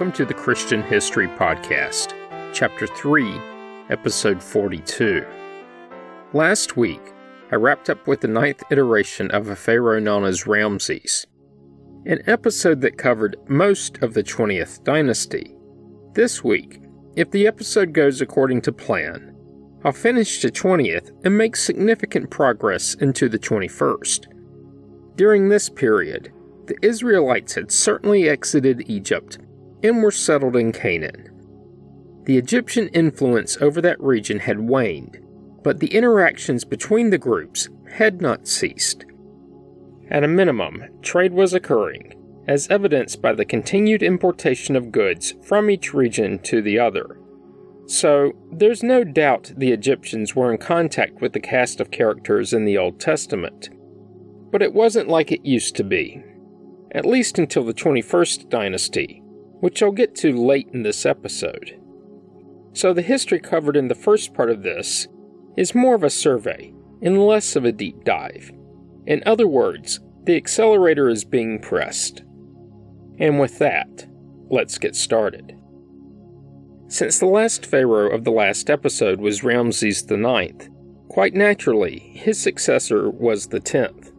Welcome 0.00 0.16
to 0.16 0.24
the 0.24 0.32
Christian 0.32 0.82
History 0.82 1.28
Podcast, 1.28 2.14
Chapter 2.54 2.86
3, 2.86 3.38
Episode 3.90 4.42
42. 4.42 5.26
Last 6.32 6.78
week, 6.78 7.02
I 7.52 7.56
wrapped 7.56 7.90
up 7.90 8.06
with 8.06 8.22
the 8.22 8.28
ninth 8.28 8.62
iteration 8.70 9.30
of 9.30 9.48
a 9.50 9.54
pharaoh 9.56 10.00
known 10.00 10.24
as 10.24 10.46
Ramses, 10.46 11.26
an 12.06 12.22
episode 12.26 12.80
that 12.80 12.96
covered 12.96 13.36
most 13.46 13.98
of 13.98 14.14
the 14.14 14.22
20th 14.22 14.82
dynasty. 14.84 15.54
This 16.14 16.42
week, 16.42 16.80
if 17.14 17.30
the 17.30 17.46
episode 17.46 17.92
goes 17.92 18.22
according 18.22 18.62
to 18.62 18.72
plan, 18.72 19.36
I'll 19.84 19.92
finish 19.92 20.40
the 20.40 20.50
20th 20.50 21.10
and 21.26 21.36
make 21.36 21.56
significant 21.56 22.30
progress 22.30 22.94
into 22.94 23.28
the 23.28 23.38
21st. 23.38 24.28
During 25.16 25.50
this 25.50 25.68
period, 25.68 26.32
the 26.68 26.78
Israelites 26.80 27.52
had 27.52 27.70
certainly 27.70 28.30
exited 28.30 28.88
Egypt 28.88 29.36
and 29.82 30.02
were 30.02 30.10
settled 30.10 30.56
in 30.56 30.72
Canaan. 30.72 31.30
The 32.24 32.36
Egyptian 32.36 32.88
influence 32.88 33.56
over 33.60 33.80
that 33.80 34.00
region 34.00 34.38
had 34.38 34.60
waned, 34.60 35.18
but 35.62 35.80
the 35.80 35.94
interactions 35.94 36.64
between 36.64 37.10
the 37.10 37.18
groups 37.18 37.68
had 37.90 38.20
not 38.20 38.46
ceased. 38.46 39.04
At 40.10 40.24
a 40.24 40.28
minimum, 40.28 40.84
trade 41.02 41.32
was 41.32 41.54
occurring, 41.54 42.14
as 42.46 42.68
evidenced 42.68 43.22
by 43.22 43.32
the 43.32 43.44
continued 43.44 44.02
importation 44.02 44.76
of 44.76 44.92
goods 44.92 45.34
from 45.42 45.70
each 45.70 45.94
region 45.94 46.38
to 46.40 46.60
the 46.60 46.78
other. 46.78 47.18
So, 47.86 48.32
there's 48.52 48.82
no 48.82 49.02
doubt 49.02 49.52
the 49.56 49.72
Egyptians 49.72 50.36
were 50.36 50.52
in 50.52 50.58
contact 50.58 51.20
with 51.20 51.32
the 51.32 51.40
cast 51.40 51.80
of 51.80 51.90
characters 51.90 52.52
in 52.52 52.64
the 52.64 52.78
Old 52.78 53.00
Testament. 53.00 53.68
But 54.52 54.62
it 54.62 54.74
wasn't 54.74 55.08
like 55.08 55.32
it 55.32 55.44
used 55.44 55.74
to 55.76 55.84
be, 55.84 56.22
at 56.92 57.06
least 57.06 57.38
until 57.38 57.64
the 57.64 57.74
21st 57.74 58.48
dynasty, 58.48 59.19
which 59.60 59.82
I'll 59.82 59.92
get 59.92 60.14
to 60.16 60.36
late 60.36 60.68
in 60.72 60.82
this 60.82 61.06
episode. 61.06 61.78
So, 62.72 62.92
the 62.92 63.02
history 63.02 63.38
covered 63.38 63.76
in 63.76 63.88
the 63.88 63.94
first 63.94 64.34
part 64.34 64.50
of 64.50 64.62
this 64.62 65.08
is 65.56 65.74
more 65.74 65.94
of 65.94 66.04
a 66.04 66.10
survey 66.10 66.72
and 67.02 67.26
less 67.26 67.56
of 67.56 67.64
a 67.64 67.72
deep 67.72 68.04
dive. 68.04 68.52
In 69.06 69.22
other 69.26 69.46
words, 69.46 70.00
the 70.24 70.36
accelerator 70.36 71.08
is 71.08 71.24
being 71.24 71.60
pressed. 71.60 72.22
And 73.18 73.40
with 73.40 73.58
that, 73.58 74.06
let's 74.48 74.78
get 74.78 74.96
started. 74.96 75.56
Since 76.88 77.18
the 77.18 77.26
last 77.26 77.66
pharaoh 77.66 78.10
of 78.10 78.24
the 78.24 78.32
last 78.32 78.70
episode 78.70 79.20
was 79.20 79.44
Ramses 79.44 80.02
IX, 80.10 80.68
quite 81.08 81.34
naturally, 81.34 81.98
his 81.98 82.40
successor 82.40 83.10
was 83.10 83.46
the 83.46 83.60
10th, 83.60 84.12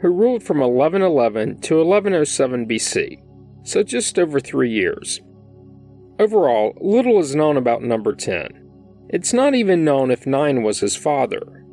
who 0.00 0.10
ruled 0.10 0.42
from 0.42 0.58
1111 0.58 1.60
to 1.62 1.76
1107 1.76 2.68
BC 2.68 3.25
so 3.66 3.82
just 3.82 4.18
over 4.18 4.38
three 4.38 4.70
years. 4.70 5.20
Overall, 6.20 6.72
little 6.80 7.18
is 7.18 7.34
known 7.34 7.56
about 7.56 7.82
number 7.82 8.14
10. 8.14 8.62
It's 9.10 9.32
not 9.32 9.54
even 9.54 9.84
known 9.84 10.10
if 10.10 10.26
9 10.26 10.62
was 10.62 10.80
his 10.80 10.96
father. 10.96 11.64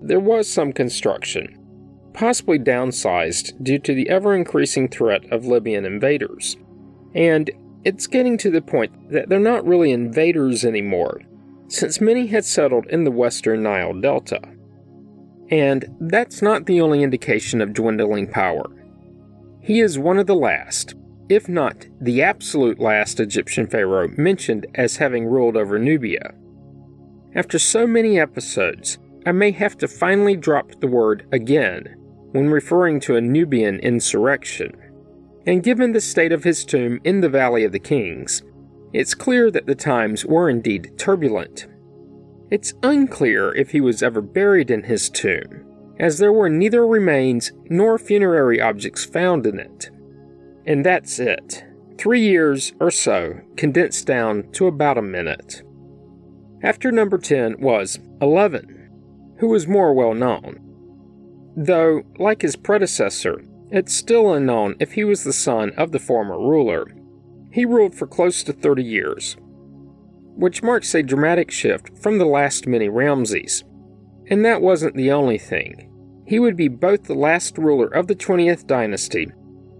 There 0.00 0.20
was 0.20 0.50
some 0.50 0.72
construction, 0.72 1.58
possibly 2.14 2.58
downsized 2.58 3.62
due 3.62 3.78
to 3.80 3.94
the 3.94 4.08
ever 4.08 4.34
increasing 4.34 4.88
threat 4.88 5.30
of 5.30 5.46
Libyan 5.46 5.84
invaders. 5.84 6.56
And 7.14 7.50
it's 7.84 8.06
getting 8.06 8.38
to 8.38 8.50
the 8.50 8.62
point 8.62 9.10
that 9.10 9.28
they're 9.28 9.38
not 9.38 9.66
really 9.66 9.92
invaders 9.92 10.64
anymore, 10.64 11.20
since 11.68 12.00
many 12.00 12.26
had 12.26 12.46
settled 12.46 12.86
in 12.86 13.04
the 13.04 13.10
western 13.10 13.62
Nile 13.62 13.92
Delta. 13.92 14.40
And 15.50 15.84
that's 16.00 16.40
not 16.40 16.64
the 16.64 16.80
only 16.80 17.02
indication 17.02 17.60
of 17.60 17.74
dwindling 17.74 18.28
power. 18.28 18.64
He 19.60 19.80
is 19.80 19.98
one 19.98 20.18
of 20.18 20.26
the 20.26 20.34
last, 20.34 20.94
if 21.34 21.48
not 21.48 21.86
the 22.00 22.22
absolute 22.22 22.78
last 22.78 23.20
Egyptian 23.20 23.66
pharaoh 23.66 24.08
mentioned 24.16 24.66
as 24.74 24.96
having 24.96 25.26
ruled 25.26 25.56
over 25.56 25.78
Nubia. 25.78 26.34
After 27.34 27.58
so 27.58 27.86
many 27.86 28.18
episodes, 28.18 28.98
I 29.24 29.32
may 29.32 29.52
have 29.52 29.78
to 29.78 29.88
finally 29.88 30.36
drop 30.36 30.80
the 30.80 30.86
word 30.86 31.26
again 31.32 31.96
when 32.32 32.50
referring 32.50 33.00
to 33.00 33.16
a 33.16 33.20
Nubian 33.20 33.78
insurrection. 33.80 34.72
And 35.46 35.62
given 35.62 35.92
the 35.92 36.00
state 36.00 36.32
of 36.32 36.44
his 36.44 36.64
tomb 36.64 37.00
in 37.04 37.20
the 37.20 37.28
Valley 37.28 37.64
of 37.64 37.72
the 37.72 37.78
Kings, 37.78 38.42
it's 38.92 39.14
clear 39.14 39.50
that 39.50 39.66
the 39.66 39.74
times 39.74 40.24
were 40.24 40.50
indeed 40.50 40.98
turbulent. 40.98 41.66
It's 42.50 42.74
unclear 42.82 43.54
if 43.54 43.70
he 43.70 43.80
was 43.80 44.02
ever 44.02 44.20
buried 44.20 44.70
in 44.70 44.82
his 44.82 45.08
tomb, 45.08 45.64
as 45.98 46.18
there 46.18 46.32
were 46.32 46.50
neither 46.50 46.86
remains 46.86 47.52
nor 47.70 47.98
funerary 47.98 48.60
objects 48.60 49.04
found 49.04 49.46
in 49.46 49.58
it. 49.58 49.90
And 50.66 50.84
that's 50.84 51.18
it. 51.18 51.64
Three 51.98 52.20
years 52.20 52.72
or 52.80 52.90
so 52.90 53.40
condensed 53.56 54.06
down 54.06 54.50
to 54.52 54.66
about 54.66 54.98
a 54.98 55.02
minute. 55.02 55.62
After 56.62 56.92
number 56.92 57.18
10 57.18 57.60
was 57.60 57.98
11, 58.20 59.36
who 59.38 59.48
was 59.48 59.66
more 59.66 59.92
well 59.92 60.14
known. 60.14 60.60
Though, 61.56 62.02
like 62.18 62.42
his 62.42 62.56
predecessor, 62.56 63.42
it's 63.70 63.94
still 63.94 64.32
unknown 64.32 64.76
if 64.78 64.92
he 64.92 65.04
was 65.04 65.24
the 65.24 65.32
son 65.32 65.70
of 65.76 65.92
the 65.92 65.98
former 65.98 66.38
ruler. 66.38 66.86
He 67.50 67.64
ruled 67.64 67.94
for 67.94 68.06
close 68.06 68.42
to 68.44 68.52
30 68.52 68.82
years, 68.82 69.36
which 70.34 70.62
marks 70.62 70.94
a 70.94 71.02
dramatic 71.02 71.50
shift 71.50 71.98
from 71.98 72.18
the 72.18 72.24
last 72.24 72.66
many 72.66 72.88
Ramses. 72.88 73.64
And 74.28 74.44
that 74.44 74.62
wasn't 74.62 74.94
the 74.94 75.10
only 75.10 75.38
thing. 75.38 75.90
He 76.26 76.38
would 76.38 76.56
be 76.56 76.68
both 76.68 77.04
the 77.04 77.14
last 77.14 77.58
ruler 77.58 77.88
of 77.88 78.06
the 78.06 78.14
20th 78.14 78.66
dynasty 78.66 79.32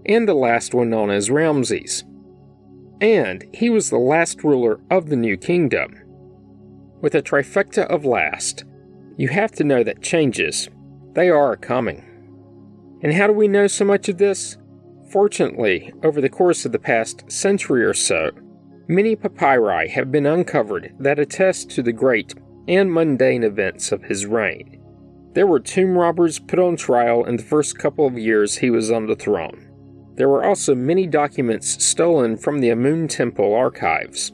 and 0.05 0.27
the 0.27 0.33
last 0.33 0.73
one 0.73 0.89
known 0.89 1.09
as 1.09 1.31
Ramses. 1.31 2.03
And 3.01 3.45
he 3.53 3.69
was 3.69 3.89
the 3.89 3.97
last 3.97 4.43
ruler 4.43 4.79
of 4.89 5.09
the 5.09 5.15
New 5.15 5.37
Kingdom. 5.37 5.99
With 7.01 7.15
a 7.15 7.21
trifecta 7.21 7.85
of 7.87 8.05
last, 8.05 8.63
you 9.17 9.27
have 9.27 9.51
to 9.53 9.63
know 9.63 9.83
that 9.83 10.01
changes, 10.01 10.69
they 11.13 11.29
are 11.29 11.55
coming. 11.55 12.03
And 13.01 13.13
how 13.13 13.27
do 13.27 13.33
we 13.33 13.47
know 13.47 13.67
so 13.67 13.85
much 13.85 14.07
of 14.09 14.17
this? 14.17 14.57
Fortunately, 15.11 15.93
over 16.03 16.21
the 16.21 16.29
course 16.29 16.65
of 16.65 16.71
the 16.71 16.79
past 16.79 17.29
century 17.31 17.83
or 17.83 17.93
so, 17.93 18.31
many 18.87 19.15
papyri 19.15 19.89
have 19.89 20.11
been 20.11 20.25
uncovered 20.25 20.93
that 20.99 21.19
attest 21.19 21.69
to 21.71 21.83
the 21.83 21.91
great 21.91 22.33
and 22.67 22.91
mundane 22.91 23.43
events 23.43 23.91
of 23.91 24.03
his 24.03 24.25
reign. 24.25 24.79
There 25.33 25.47
were 25.47 25.59
tomb 25.59 25.97
robbers 25.97 26.39
put 26.39 26.59
on 26.59 26.77
trial 26.77 27.25
in 27.25 27.37
the 27.37 27.43
first 27.43 27.77
couple 27.77 28.07
of 28.07 28.17
years 28.17 28.57
he 28.57 28.69
was 28.69 28.89
on 28.89 29.07
the 29.07 29.15
throne. 29.15 29.62
There 30.15 30.29
were 30.29 30.43
also 30.43 30.75
many 30.75 31.07
documents 31.07 31.83
stolen 31.83 32.37
from 32.37 32.59
the 32.59 32.69
Amun 32.69 33.07
Temple 33.07 33.53
archives, 33.53 34.31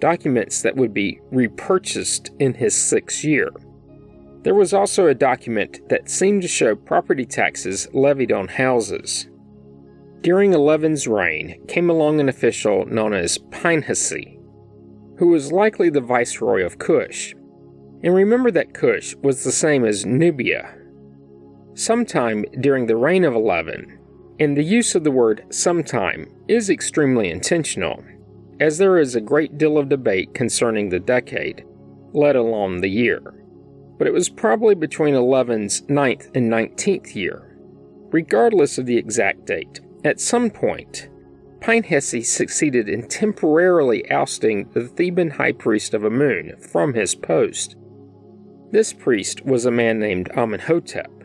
documents 0.00 0.62
that 0.62 0.76
would 0.76 0.92
be 0.92 1.20
repurchased 1.30 2.30
in 2.40 2.54
his 2.54 2.74
sixth 2.74 3.22
year. 3.22 3.50
There 4.42 4.54
was 4.54 4.72
also 4.72 5.06
a 5.06 5.14
document 5.14 5.88
that 5.88 6.08
seemed 6.08 6.42
to 6.42 6.48
show 6.48 6.74
property 6.74 7.26
taxes 7.26 7.86
levied 7.92 8.32
on 8.32 8.48
houses. 8.48 9.28
During 10.22 10.52
Eleven's 10.52 11.06
reign 11.06 11.64
came 11.66 11.90
along 11.90 12.20
an 12.20 12.28
official 12.28 12.86
known 12.86 13.14
as 13.14 13.38
Pinehasi, 13.38 14.38
who 15.18 15.28
was 15.28 15.52
likely 15.52 15.90
the 15.90 16.00
viceroy 16.00 16.64
of 16.64 16.78
Kush. 16.78 17.34
And 18.02 18.14
remember 18.14 18.50
that 18.50 18.74
Kush 18.74 19.14
was 19.22 19.44
the 19.44 19.52
same 19.52 19.84
as 19.84 20.06
Nubia. 20.06 20.74
Sometime 21.74 22.44
during 22.60 22.86
the 22.86 22.96
reign 22.96 23.24
of 23.24 23.34
Eleven, 23.34 23.98
and 24.40 24.56
the 24.56 24.64
use 24.64 24.94
of 24.94 25.04
the 25.04 25.10
word 25.10 25.44
sometime 25.50 26.26
is 26.48 26.70
extremely 26.70 27.30
intentional, 27.30 28.02
as 28.58 28.78
there 28.78 28.98
is 28.98 29.14
a 29.14 29.20
great 29.20 29.58
deal 29.58 29.76
of 29.76 29.90
debate 29.90 30.32
concerning 30.32 30.88
the 30.88 30.98
decade, 30.98 31.62
let 32.14 32.36
alone 32.36 32.78
the 32.80 32.88
year. 32.88 33.20
But 33.98 34.06
it 34.06 34.14
was 34.14 34.30
probably 34.30 34.74
between 34.74 35.14
11's 35.14 35.86
ninth 35.90 36.30
and 36.34 36.50
19th 36.50 37.14
year. 37.14 37.46
Regardless 38.10 38.78
of 38.78 38.86
the 38.86 38.96
exact 38.96 39.44
date, 39.44 39.80
at 40.04 40.18
some 40.18 40.48
point, 40.48 41.10
Pinehasi 41.60 42.22
succeeded 42.22 42.88
in 42.88 43.06
temporarily 43.06 44.10
ousting 44.10 44.70
the 44.70 44.88
Theban 44.88 45.28
high 45.28 45.52
priest 45.52 45.92
of 45.92 46.02
Amun 46.02 46.56
from 46.58 46.94
his 46.94 47.14
post. 47.14 47.76
This 48.70 48.94
priest 48.94 49.44
was 49.44 49.66
a 49.66 49.70
man 49.70 50.00
named 50.00 50.30
Amenhotep 50.34 51.19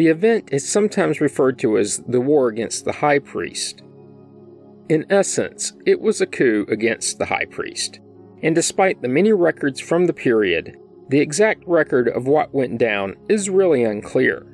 the 0.00 0.08
event 0.08 0.48
is 0.50 0.66
sometimes 0.66 1.20
referred 1.20 1.58
to 1.58 1.76
as 1.76 1.98
the 2.08 2.22
war 2.22 2.48
against 2.48 2.86
the 2.86 2.92
high 2.92 3.18
priest. 3.18 3.82
In 4.88 5.04
essence, 5.10 5.74
it 5.84 6.00
was 6.00 6.22
a 6.22 6.26
coup 6.26 6.64
against 6.70 7.18
the 7.18 7.26
high 7.26 7.44
priest, 7.44 8.00
and 8.42 8.54
despite 8.54 9.02
the 9.02 9.08
many 9.08 9.30
records 9.34 9.78
from 9.78 10.06
the 10.06 10.14
period, 10.14 10.78
the 11.10 11.20
exact 11.20 11.62
record 11.66 12.08
of 12.08 12.26
what 12.26 12.54
went 12.54 12.78
down 12.78 13.14
is 13.28 13.50
really 13.50 13.84
unclear. 13.84 14.46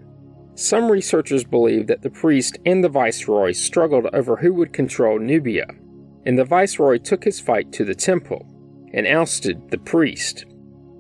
Some 0.57 0.91
researchers 0.91 1.45
believe 1.45 1.87
that 1.87 2.03
the 2.03 2.11
priest 2.11 2.59
and 2.67 2.83
the 2.83 2.89
viceroy 2.89 3.53
struggled 3.53 4.07
over 4.13 4.35
who 4.35 4.53
would 4.55 4.73
control 4.73 5.21
Nubia, 5.21 5.69
and 6.25 6.37
the 6.37 6.45
viceroy 6.45 6.99
took 6.99 7.23
his 7.23 7.39
fight 7.39 7.71
to 7.75 7.85
the 7.85 7.95
temple 7.95 8.45
and 8.93 9.07
ousted 9.07 9.71
the 9.71 9.79
priest. 9.79 10.45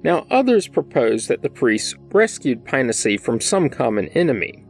Now, 0.06 0.24
others 0.30 0.68
propose 0.68 1.26
that 1.26 1.42
the 1.42 1.50
priests 1.50 1.96
rescued 2.12 2.64
Pinehasi 2.64 3.16
from 3.16 3.40
some 3.40 3.68
common 3.68 4.06
enemy, 4.10 4.64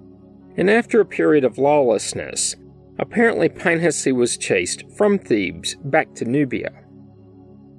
and 0.56 0.70
after 0.70 0.98
a 0.98 1.04
period 1.04 1.44
of 1.44 1.58
lawlessness, 1.58 2.56
apparently 2.98 3.50
Pinehasi 3.50 4.12
was 4.12 4.38
chased 4.38 4.84
from 4.96 5.18
Thebes 5.18 5.76
back 5.84 6.14
to 6.14 6.24
Nubia. 6.24 6.72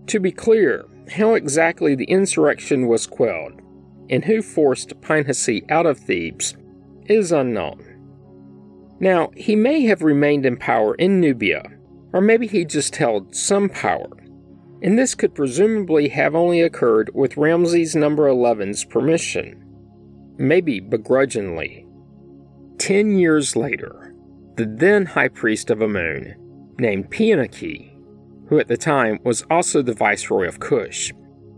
To 0.05 0.19
be 0.19 0.31
clear, 0.31 0.85
how 1.09 1.33
exactly 1.33 1.95
the 1.95 2.05
insurrection 2.05 2.85
was 2.85 3.07
quelled 3.07 3.59
and 4.07 4.23
who 4.23 4.43
forced 4.43 5.01
Pinehasi 5.01 5.65
out 5.71 5.87
of 5.87 5.97
Thebes 5.97 6.55
is 7.07 7.31
unknown. 7.31 7.83
Now, 8.99 9.31
he 9.35 9.55
may 9.55 9.81
have 9.85 10.03
remained 10.03 10.45
in 10.45 10.57
power 10.57 10.93
in 10.93 11.19
Nubia, 11.19 11.63
or 12.13 12.21
maybe 12.21 12.45
he 12.45 12.65
just 12.65 12.95
held 12.97 13.35
some 13.35 13.67
power, 13.67 14.09
and 14.81 14.97
this 14.97 15.15
could 15.15 15.33
presumably 15.33 16.09
have 16.09 16.35
only 16.35 16.61
occurred 16.61 17.09
with 17.13 17.37
Ramses 17.37 17.95
number 17.95 18.27
11's 18.27 18.85
permission, 18.85 19.63
maybe 20.37 20.79
begrudgingly. 20.79 21.87
Ten 22.77 23.17
years 23.17 23.55
later, 23.55 24.13
the 24.55 24.65
then 24.65 25.05
high 25.05 25.29
priest 25.29 25.69
of 25.69 25.81
Amun, 25.81 26.35
named 26.79 27.09
Pianaki, 27.09 27.93
who 28.47 28.59
at 28.59 28.67
the 28.67 28.77
time 28.77 29.19
was 29.23 29.43
also 29.49 29.81
the 29.81 29.93
viceroy 29.93 30.47
of 30.47 30.59
Kush, 30.59 31.11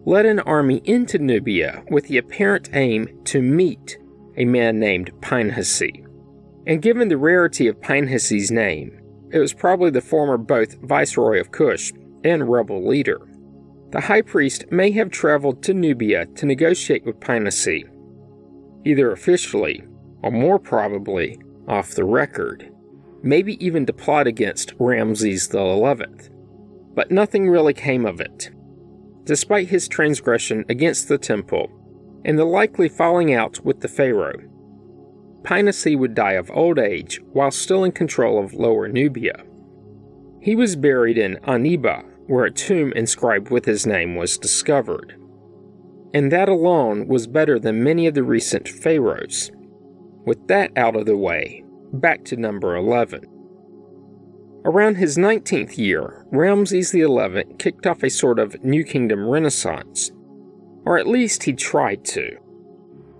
led 0.05 0.25
an 0.25 0.39
army 0.39 0.81
into 0.85 1.19
Nubia 1.19 1.83
with 1.91 2.07
the 2.07 2.17
apparent 2.17 2.69
aim 2.73 3.07
to 3.25 3.41
meet 3.41 3.97
a 4.37 4.45
man 4.45 4.79
named 4.79 5.11
Pinehasi. 5.21 6.05
And 6.65 6.81
given 6.81 7.09
the 7.09 7.17
rarity 7.17 7.67
of 7.67 7.81
Pinehasi's 7.81 8.49
name, 8.49 8.99
it 9.31 9.39
was 9.39 9.53
probably 9.53 9.91
the 9.91 10.01
former 10.01 10.37
both 10.37 10.81
viceroy 10.81 11.39
of 11.39 11.51
Kush 11.51 11.91
and 12.23 12.49
rebel 12.49 12.87
leader. 12.87 13.21
The 13.91 14.01
high 14.01 14.21
priest 14.21 14.71
may 14.71 14.91
have 14.91 15.09
traveled 15.09 15.63
to 15.63 15.73
Nubia 15.73 16.27
to 16.35 16.45
negotiate 16.45 17.05
with 17.05 17.19
Pinehasi, 17.19 17.85
either 18.85 19.11
officially 19.11 19.83
or 20.21 20.31
more 20.31 20.59
probably 20.59 21.39
off 21.67 21.91
the 21.91 22.03
record, 22.03 22.71
maybe 23.23 23.63
even 23.65 23.85
to 23.85 23.93
plot 23.93 24.27
against 24.27 24.73
Ramses 24.79 25.49
XI. 25.51 26.29
But 26.93 27.11
nothing 27.11 27.49
really 27.49 27.73
came 27.73 28.05
of 28.05 28.19
it. 28.19 28.51
Despite 29.23 29.69
his 29.69 29.87
transgression 29.87 30.65
against 30.69 31.07
the 31.07 31.17
temple 31.17 31.69
and 32.25 32.37
the 32.37 32.45
likely 32.45 32.89
falling 32.89 33.33
out 33.33 33.63
with 33.63 33.81
the 33.81 33.87
Pharaoh, 33.87 34.39
Pinehasi 35.43 35.95
would 35.95 36.15
die 36.15 36.33
of 36.33 36.51
old 36.51 36.79
age 36.79 37.21
while 37.31 37.51
still 37.51 37.83
in 37.83 37.91
control 37.91 38.43
of 38.43 38.53
Lower 38.53 38.87
Nubia. 38.87 39.43
He 40.41 40.55
was 40.55 40.75
buried 40.75 41.17
in 41.17 41.37
Aniba, 41.43 42.08
where 42.29 42.45
a 42.45 42.51
tomb 42.51 42.93
inscribed 42.93 43.49
with 43.49 43.65
his 43.65 43.87
name 43.87 44.15
was 44.15 44.37
discovered. 44.37 45.15
And 46.13 46.31
that 46.31 46.47
alone 46.47 47.07
was 47.07 47.25
better 47.25 47.57
than 47.57 47.83
many 47.83 48.05
of 48.05 48.13
the 48.13 48.23
recent 48.23 48.67
pharaohs. 48.67 49.49
With 50.27 50.47
that 50.47 50.71
out 50.77 50.95
of 50.95 51.07
the 51.07 51.17
way, 51.17 51.63
back 51.91 52.23
to 52.25 52.35
number 52.35 52.75
11. 52.75 53.25
Around 54.63 54.97
his 54.97 55.17
19th 55.17 55.79
year, 55.79 56.23
Ramses 56.31 56.91
XI 56.91 57.43
kicked 57.57 57.87
off 57.87 58.03
a 58.03 58.11
sort 58.11 58.37
of 58.37 58.63
New 58.63 58.83
Kingdom 58.83 59.27
renaissance, 59.27 60.11
or 60.85 60.99
at 60.99 61.07
least 61.07 61.43
he 61.43 61.53
tried 61.53 62.05
to. 62.05 62.37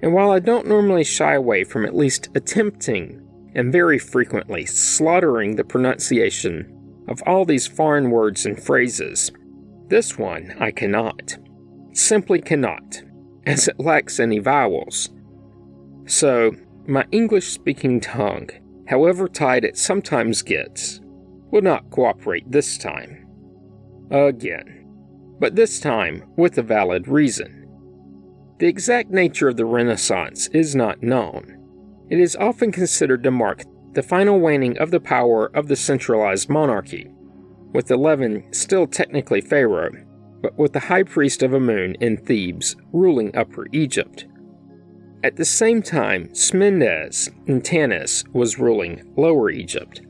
And 0.03 0.13
while 0.13 0.29
I 0.29 0.37
don't 0.37 0.67
normally 0.67 1.03
shy 1.03 1.33
away 1.33 1.63
from 1.63 1.83
at 1.83 1.95
least 1.95 2.29
attempting, 2.35 3.25
and 3.55 3.71
very 3.71 3.97
frequently 3.97 4.67
slaughtering 4.67 5.55
the 5.55 5.63
pronunciation 5.63 6.78
of 7.09 7.21
all 7.23 7.43
these 7.43 7.67
foreign 7.67 8.11
words 8.11 8.45
and 8.45 8.61
phrases, 8.61 9.31
this 9.87 10.17
one 10.17 10.55
I 10.59 10.71
cannot. 10.71 11.37
Simply 11.91 12.39
cannot, 12.39 13.01
as 13.45 13.67
it 13.67 13.79
lacks 13.79 14.19
any 14.19 14.37
vowels. 14.37 15.09
So, 16.05 16.55
my 16.87 17.05
English 17.11 17.47
speaking 17.47 17.99
tongue, 17.99 18.49
however 18.87 19.27
tight 19.27 19.63
it 19.63 19.77
sometimes 19.77 20.43
gets, 20.43 21.01
will 21.51 21.63
not 21.63 21.89
cooperate 21.89 22.49
this 22.51 22.77
time. 22.77 23.25
Again. 24.11 24.85
But 25.39 25.55
this 25.55 25.79
time 25.79 26.31
with 26.37 26.57
a 26.57 26.63
valid 26.63 27.07
reason. 27.07 27.67
The 28.59 28.67
exact 28.67 29.09
nature 29.09 29.47
of 29.47 29.57
the 29.57 29.65
Renaissance 29.65 30.47
is 30.47 30.75
not 30.75 31.01
known. 31.01 31.55
It 32.09 32.19
is 32.19 32.35
often 32.35 32.71
considered 32.71 33.23
to 33.23 33.31
mark 33.31 33.63
the 33.99 34.03
final 34.03 34.39
waning 34.39 34.77
of 34.77 34.91
the 34.91 34.99
power 35.01 35.47
of 35.53 35.67
the 35.67 35.75
centralized 35.75 36.47
monarchy, 36.47 37.11
with 37.73 37.91
Eleven 37.91 38.45
still 38.53 38.87
technically 38.87 39.41
Pharaoh, 39.41 39.91
but 40.41 40.57
with 40.57 40.71
the 40.71 40.79
high 40.79 41.03
priest 41.03 41.43
of 41.43 41.53
Amun 41.53 41.95
in 41.95 42.15
Thebes 42.15 42.77
ruling 42.93 43.35
Upper 43.35 43.67
Egypt. 43.73 44.25
At 45.21 45.35
the 45.35 45.43
same 45.43 45.81
time, 45.81 46.29
Smendes 46.29 47.27
in 47.45 47.61
Tanis 47.61 48.25
was 48.33 48.57
ruling 48.57 49.13
Lower 49.17 49.49
Egypt. 49.49 50.01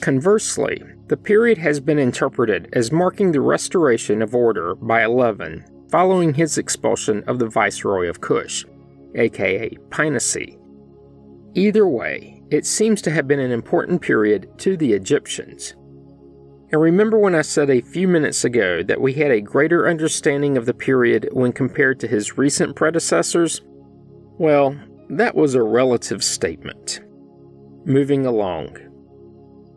Conversely, 0.00 0.82
the 1.08 1.18
period 1.18 1.58
has 1.58 1.80
been 1.80 1.98
interpreted 1.98 2.70
as 2.72 2.90
marking 2.90 3.30
the 3.30 3.42
restoration 3.42 4.22
of 4.22 4.34
order 4.34 4.74
by 4.74 5.04
Eleven 5.04 5.66
following 5.90 6.32
his 6.32 6.56
expulsion 6.56 7.22
of 7.26 7.40
the 7.40 7.48
Viceroy 7.50 8.08
of 8.08 8.22
Kush, 8.22 8.64
aka 9.16 9.68
Pinehasi. 9.90 10.56
Either 11.52 11.86
way, 11.86 12.35
it 12.50 12.64
seems 12.66 13.02
to 13.02 13.10
have 13.10 13.26
been 13.26 13.40
an 13.40 13.50
important 13.50 14.00
period 14.00 14.48
to 14.58 14.76
the 14.76 14.92
Egyptians. 14.92 15.74
And 16.72 16.80
remember 16.80 17.18
when 17.18 17.34
I 17.34 17.42
said 17.42 17.70
a 17.70 17.80
few 17.80 18.08
minutes 18.08 18.44
ago 18.44 18.82
that 18.82 19.00
we 19.00 19.12
had 19.12 19.30
a 19.30 19.40
greater 19.40 19.88
understanding 19.88 20.56
of 20.56 20.66
the 20.66 20.74
period 20.74 21.28
when 21.32 21.52
compared 21.52 22.00
to 22.00 22.08
his 22.08 22.36
recent 22.36 22.74
predecessors? 22.74 23.60
Well, 24.38 24.76
that 25.08 25.34
was 25.34 25.54
a 25.54 25.62
relative 25.62 26.24
statement. 26.24 27.00
Moving 27.84 28.26
along. 28.26 28.78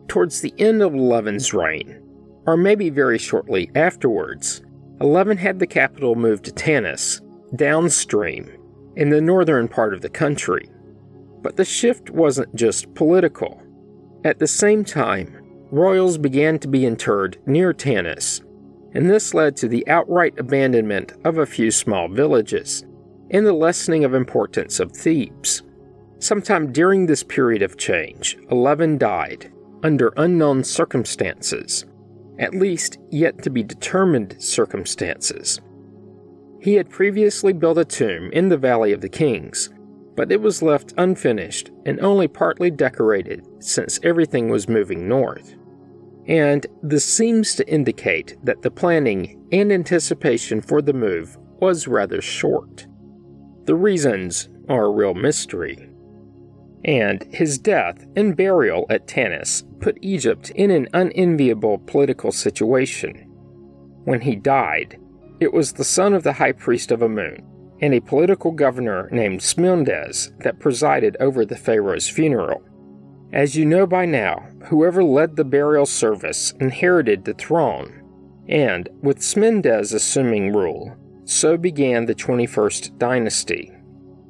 Towards 0.08 0.40
the 0.40 0.54
end 0.58 0.82
of 0.82 0.94
Eleven's 0.94 1.54
reign, 1.54 2.02
or 2.46 2.56
maybe 2.56 2.90
very 2.90 3.18
shortly 3.18 3.70
afterwards, 3.74 4.62
Eleven 5.00 5.36
had 5.36 5.58
the 5.58 5.66
capital 5.66 6.14
moved 6.14 6.44
to 6.44 6.52
Tanis, 6.52 7.20
downstream, 7.56 8.50
in 8.96 9.10
the 9.10 9.20
northern 9.20 9.68
part 9.68 9.94
of 9.94 10.02
the 10.02 10.08
country. 10.08 10.69
But 11.42 11.56
the 11.56 11.64
shift 11.64 12.10
wasn't 12.10 12.54
just 12.54 12.94
political. 12.94 13.62
At 14.24 14.38
the 14.38 14.46
same 14.46 14.84
time, 14.84 15.40
royals 15.70 16.18
began 16.18 16.58
to 16.58 16.68
be 16.68 16.84
interred 16.84 17.38
near 17.46 17.72
Tanis, 17.72 18.44
and 18.92 19.08
this 19.08 19.32
led 19.32 19.56
to 19.56 19.68
the 19.68 19.86
outright 19.88 20.38
abandonment 20.38 21.12
of 21.24 21.38
a 21.38 21.46
few 21.46 21.70
small 21.70 22.08
villages 22.08 22.84
and 23.30 23.46
the 23.46 23.52
lessening 23.52 24.04
of 24.04 24.12
importance 24.12 24.80
of 24.80 24.92
Thebes. 24.92 25.62
Sometime 26.18 26.72
during 26.72 27.06
this 27.06 27.22
period 27.22 27.62
of 27.62 27.78
change, 27.78 28.36
Eleven 28.50 28.98
died 28.98 29.50
under 29.82 30.12
unknown 30.16 30.64
circumstances 30.64 31.86
at 32.40 32.54
least 32.54 32.98
yet 33.10 33.42
to 33.42 33.50
be 33.50 33.62
determined 33.62 34.34
circumstances. 34.42 35.60
He 36.60 36.74
had 36.74 36.90
previously 36.90 37.52
built 37.52 37.78
a 37.78 37.84
tomb 37.84 38.30
in 38.32 38.48
the 38.48 38.56
Valley 38.56 38.92
of 38.92 39.02
the 39.02 39.08
Kings, 39.08 39.70
but 40.20 40.30
it 40.30 40.42
was 40.42 40.60
left 40.60 40.92
unfinished 40.98 41.70
and 41.86 41.98
only 42.00 42.28
partly 42.28 42.70
decorated 42.70 43.42
since 43.58 43.98
everything 44.02 44.50
was 44.50 44.68
moving 44.68 45.08
north. 45.08 45.56
And 46.26 46.66
this 46.82 47.06
seems 47.06 47.54
to 47.54 47.66
indicate 47.66 48.36
that 48.42 48.60
the 48.60 48.70
planning 48.70 49.42
and 49.50 49.72
anticipation 49.72 50.60
for 50.60 50.82
the 50.82 50.92
move 50.92 51.38
was 51.58 51.88
rather 51.88 52.20
short. 52.20 52.86
The 53.64 53.74
reasons 53.74 54.50
are 54.68 54.84
a 54.84 54.90
real 54.90 55.14
mystery 55.14 55.88
and 56.84 57.22
his 57.32 57.56
death 57.58 58.06
and 58.14 58.36
burial 58.36 58.84
at 58.90 59.06
Tanis 59.06 59.64
put 59.80 59.96
Egypt 60.02 60.50
in 60.50 60.70
an 60.70 60.86
unenviable 60.92 61.78
political 61.78 62.30
situation. 62.30 63.24
When 64.04 64.20
he 64.20 64.36
died, 64.36 65.00
it 65.40 65.54
was 65.54 65.72
the 65.72 65.82
son 65.82 66.12
of 66.12 66.24
the 66.24 66.34
high 66.34 66.52
priest 66.52 66.90
of 66.90 67.00
Amun 67.00 67.46
and 67.80 67.94
a 67.94 68.00
political 68.00 68.52
governor 68.52 69.08
named 69.10 69.40
Smendes 69.40 70.36
that 70.42 70.58
presided 70.58 71.16
over 71.18 71.44
the 71.44 71.56
pharaoh's 71.56 72.08
funeral. 72.08 72.62
As 73.32 73.56
you 73.56 73.64
know 73.64 73.86
by 73.86 74.06
now, 74.06 74.46
whoever 74.66 75.02
led 75.02 75.36
the 75.36 75.44
burial 75.44 75.86
service 75.86 76.52
inherited 76.60 77.24
the 77.24 77.34
throne, 77.34 78.02
and 78.48 78.88
with 79.02 79.18
Smendes 79.18 79.94
assuming 79.94 80.52
rule, 80.52 80.96
so 81.24 81.56
began 81.56 82.06
the 82.06 82.14
21st 82.14 82.98
dynasty 82.98 83.72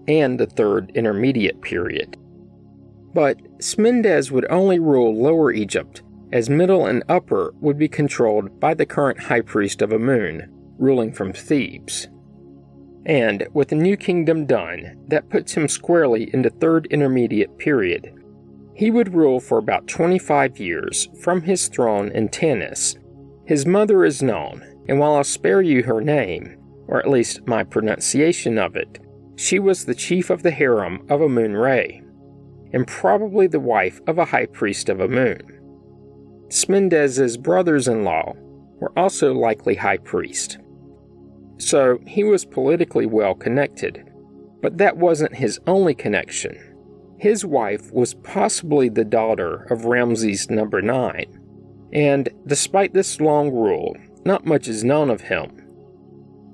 and 0.07 0.39
the 0.39 0.47
third 0.47 0.93
intermediate 0.95 1.63
period. 1.63 2.17
But 3.15 3.39
Smendes 3.59 4.31
would 4.31 4.47
only 4.51 4.79
rule 4.79 5.15
Lower 5.15 5.51
Egypt, 5.51 6.03
as 6.33 6.51
Middle 6.51 6.87
and 6.87 7.03
Upper 7.09 7.55
would 7.61 7.79
be 7.79 7.89
controlled 7.89 8.61
by 8.61 8.75
the 8.75 8.87
current 8.87 9.19
High 9.19 9.41
Priest 9.41 9.83
of 9.83 9.93
Amun, 9.93 10.49
ruling 10.79 11.13
from 11.13 11.33
Thebes. 11.33 12.09
And 13.07 13.47
with 13.53 13.69
the 13.69 13.77
new 13.77 13.97
kingdom 13.97 14.47
done, 14.47 14.97
that 15.09 15.31
puts 15.31 15.53
him 15.53 15.69
squarely 15.69 16.31
in 16.35 16.43
the 16.43 16.51
Third 16.51 16.87
Intermediate 16.87 17.57
Period. 17.59 18.13
He 18.75 18.91
would 18.91 19.15
rule 19.15 19.41
for 19.41 19.59
about 19.59 19.87
25 19.89 20.59
years 20.59 21.09
from 21.23 21.43
his 21.43 21.69
throne 21.69 22.11
in 22.13 22.29
Tanis. 22.29 22.97
His 23.47 23.67
mother 23.67 24.05
is 24.05 24.23
known, 24.23 24.63
and 24.89 24.99
while 24.99 25.15
I'll 25.15 25.25
spare 25.25 25.63
you 25.63 25.83
her 25.83 26.01
name, 26.01 26.57
or 26.87 26.99
at 26.99 27.11
least 27.11 27.47
my 27.47 27.65
pronunciation 27.65 28.59
of 28.59 28.77
it, 28.77 28.99
she 29.37 29.59
was 29.59 29.85
the 29.85 29.95
chief 29.95 30.31
of 30.31 30.43
the 30.43 30.51
harem 30.51 31.07
of 31.09 31.23
Amun 31.23 31.57
Re 31.57 32.03
and 32.73 32.87
probably 32.87 33.47
the 33.47 33.61
wife 33.61 34.01
of 34.07 34.19
a 34.19 34.25
high 34.25 34.47
priest 34.47 34.89
of 34.89 35.01
Amun. 35.01 35.41
Smendes's 36.49 37.37
brothers 37.37 37.89
in 37.89 38.05
law 38.05 38.35
were 38.81 38.93
also 38.99 39.33
likely 39.33 39.75
high 39.75 39.97
priests. 39.99 40.59
So 41.61 41.99
he 42.07 42.25
was 42.25 42.47
politically 42.47 43.05
well 43.05 43.35
connected, 43.35 44.11
but 44.63 44.79
that 44.79 44.97
wasn't 44.97 45.37
his 45.37 45.61
only 45.67 45.95
connection. 45.95 46.57
His 47.19 47.45
wife 47.45 47.93
was 47.93 48.15
possibly 48.15 48.89
the 48.89 49.05
daughter 49.05 49.67
of 49.71 49.85
Ramses 49.85 50.49
number 50.49 50.81
9, 50.81 51.27
and 51.93 52.31
despite 52.47 52.95
this 52.95 53.21
long 53.21 53.51
rule, 53.51 53.95
not 54.25 54.47
much 54.47 54.69
is 54.69 54.85
known 54.85 55.11
of 55.11 55.21
him. 55.21 55.67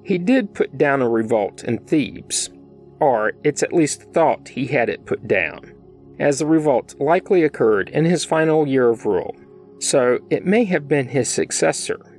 He 0.02 0.18
did 0.18 0.54
put 0.54 0.76
down 0.76 1.02
a 1.02 1.08
revolt 1.08 1.62
in 1.62 1.78
Thebes, 1.78 2.50
or 2.98 3.32
it's 3.44 3.62
at 3.62 3.72
least 3.72 4.12
thought 4.12 4.48
he 4.48 4.66
had 4.66 4.88
it 4.88 5.06
put 5.06 5.28
down, 5.28 5.72
as 6.18 6.40
the 6.40 6.46
revolt 6.46 6.96
likely 6.98 7.44
occurred 7.44 7.90
in 7.90 8.04
his 8.04 8.24
final 8.24 8.66
year 8.66 8.88
of 8.88 9.06
rule, 9.06 9.36
so 9.78 10.18
it 10.30 10.44
may 10.44 10.64
have 10.64 10.88
been 10.88 11.06
his 11.06 11.28
successor. 11.28 12.15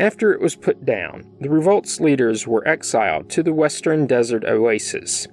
After 0.00 0.32
it 0.32 0.40
was 0.40 0.56
put 0.56 0.86
down, 0.86 1.26
the 1.40 1.50
revolt's 1.50 2.00
leaders 2.00 2.46
were 2.46 2.66
exiled 2.66 3.28
to 3.30 3.42
the 3.42 3.52
western 3.52 4.06
desert 4.06 4.46
oasis. 4.46 5.28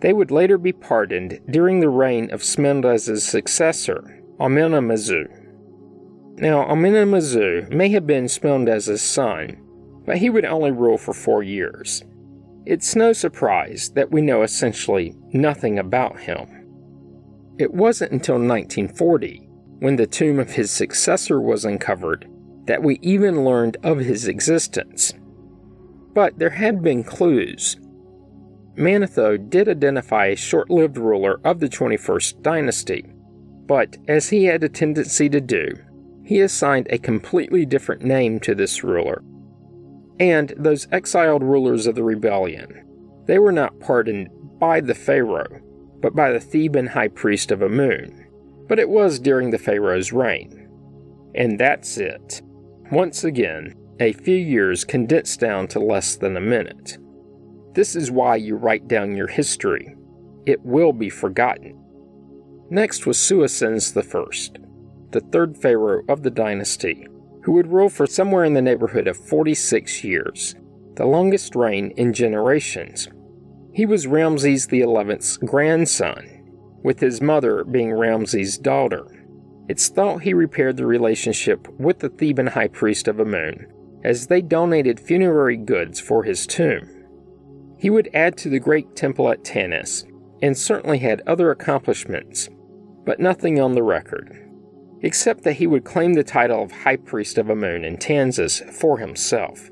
They 0.00 0.12
would 0.12 0.32
later 0.32 0.58
be 0.58 0.72
pardoned 0.72 1.38
during 1.48 1.78
the 1.78 1.88
reign 1.88 2.32
of 2.32 2.42
Smendes's 2.42 3.24
successor, 3.24 4.24
Amenemnisu. 4.40 5.28
Now, 6.40 6.64
Amenemnisu 6.64 7.70
may 7.70 7.90
have 7.90 8.08
been 8.08 8.26
Smendes's 8.26 9.02
son, 9.02 9.62
but 10.04 10.16
he 10.16 10.30
would 10.30 10.44
only 10.44 10.72
rule 10.72 10.98
for 10.98 11.14
four 11.14 11.44
years. 11.44 12.02
It's 12.66 12.96
no 12.96 13.12
surprise 13.12 13.92
that 13.94 14.10
we 14.10 14.20
know 14.20 14.42
essentially 14.42 15.14
nothing 15.32 15.78
about 15.78 16.18
him. 16.18 16.66
It 17.56 17.72
wasn't 17.72 18.10
until 18.10 18.34
1940, 18.34 19.48
when 19.78 19.94
the 19.94 20.08
tomb 20.08 20.40
of 20.40 20.50
his 20.50 20.72
successor 20.72 21.40
was 21.40 21.64
uncovered, 21.64 22.28
that 22.66 22.82
we 22.82 22.98
even 23.02 23.44
learned 23.44 23.76
of 23.82 23.98
his 23.98 24.28
existence. 24.28 25.12
But 26.14 26.38
there 26.38 26.50
had 26.50 26.82
been 26.82 27.04
clues. 27.04 27.76
Manetho 28.76 29.36
did 29.36 29.68
identify 29.68 30.26
a 30.26 30.36
short 30.36 30.70
lived 30.70 30.96
ruler 30.96 31.40
of 31.44 31.60
the 31.60 31.68
21st 31.68 32.42
dynasty, 32.42 33.04
but 33.66 33.96
as 34.08 34.28
he 34.28 34.44
had 34.44 34.64
a 34.64 34.68
tendency 34.68 35.28
to 35.28 35.40
do, 35.40 35.74
he 36.24 36.40
assigned 36.40 36.86
a 36.90 36.98
completely 36.98 37.66
different 37.66 38.02
name 38.02 38.40
to 38.40 38.54
this 38.54 38.82
ruler. 38.84 39.22
And 40.18 40.52
those 40.56 40.86
exiled 40.92 41.42
rulers 41.42 41.86
of 41.86 41.94
the 41.94 42.02
rebellion, 42.02 42.84
they 43.26 43.38
were 43.38 43.52
not 43.52 43.80
pardoned 43.80 44.28
by 44.58 44.80
the 44.80 44.94
Pharaoh, 44.94 45.60
but 46.00 46.14
by 46.14 46.30
the 46.30 46.40
Theban 46.40 46.86
high 46.86 47.08
priest 47.08 47.50
of 47.50 47.62
Amun. 47.62 48.26
But 48.68 48.78
it 48.78 48.88
was 48.88 49.18
during 49.18 49.50
the 49.50 49.58
Pharaoh's 49.58 50.12
reign. 50.12 50.68
And 51.34 51.58
that's 51.58 51.96
it. 51.96 52.42
Once 52.90 53.22
again, 53.22 53.72
a 54.00 54.12
few 54.12 54.36
years 54.36 54.84
condensed 54.84 55.38
down 55.38 55.68
to 55.68 55.78
less 55.78 56.16
than 56.16 56.36
a 56.36 56.40
minute. 56.40 56.98
This 57.72 57.94
is 57.94 58.10
why 58.10 58.34
you 58.34 58.56
write 58.56 58.88
down 58.88 59.14
your 59.14 59.28
history. 59.28 59.94
It 60.44 60.60
will 60.64 60.92
be 60.92 61.08
forgotten. 61.08 61.80
Next 62.68 63.06
was 63.06 63.16
Psusennes 63.16 63.96
I, 63.96 64.60
the 65.12 65.20
third 65.20 65.56
pharaoh 65.56 66.02
of 66.08 66.24
the 66.24 66.30
dynasty, 66.30 67.06
who 67.44 67.52
would 67.52 67.72
rule 67.72 67.88
for 67.88 68.08
somewhere 68.08 68.44
in 68.44 68.54
the 68.54 68.62
neighborhood 68.62 69.06
of 69.06 69.16
46 69.16 70.02
years, 70.02 70.56
the 70.96 71.06
longest 71.06 71.54
reign 71.54 71.92
in 71.96 72.12
generations. 72.12 73.08
He 73.72 73.86
was 73.86 74.08
Ramses 74.08 74.64
XI's 74.64 75.36
grandson, 75.36 76.26
with 76.82 76.98
his 76.98 77.20
mother 77.20 77.62
being 77.62 77.92
Ramses' 77.92 78.58
daughter. 78.58 79.06
It's 79.70 79.88
thought 79.88 80.22
he 80.22 80.34
repaired 80.34 80.78
the 80.78 80.84
relationship 80.84 81.68
with 81.78 82.00
the 82.00 82.08
Theban 82.08 82.48
high 82.48 82.66
priest 82.66 83.06
of 83.06 83.20
Amun, 83.20 83.68
as 84.02 84.26
they 84.26 84.42
donated 84.42 84.98
funerary 84.98 85.56
goods 85.56 86.00
for 86.00 86.24
his 86.24 86.44
tomb. 86.44 86.88
He 87.78 87.88
would 87.88 88.10
add 88.12 88.36
to 88.38 88.48
the 88.48 88.58
great 88.58 88.96
temple 88.96 89.30
at 89.30 89.44
Tanis, 89.44 90.10
and 90.42 90.58
certainly 90.58 90.98
had 90.98 91.22
other 91.24 91.52
accomplishments, 91.52 92.48
but 93.06 93.20
nothing 93.20 93.60
on 93.60 93.74
the 93.74 93.84
record, 93.84 94.36
except 95.02 95.44
that 95.44 95.52
he 95.52 95.68
would 95.68 95.84
claim 95.84 96.14
the 96.14 96.24
title 96.24 96.64
of 96.64 96.72
High 96.72 96.96
Priest 96.96 97.38
of 97.38 97.48
Amun 97.48 97.84
in 97.84 97.96
Tanis 97.96 98.68
for 98.74 98.98
himself. 98.98 99.70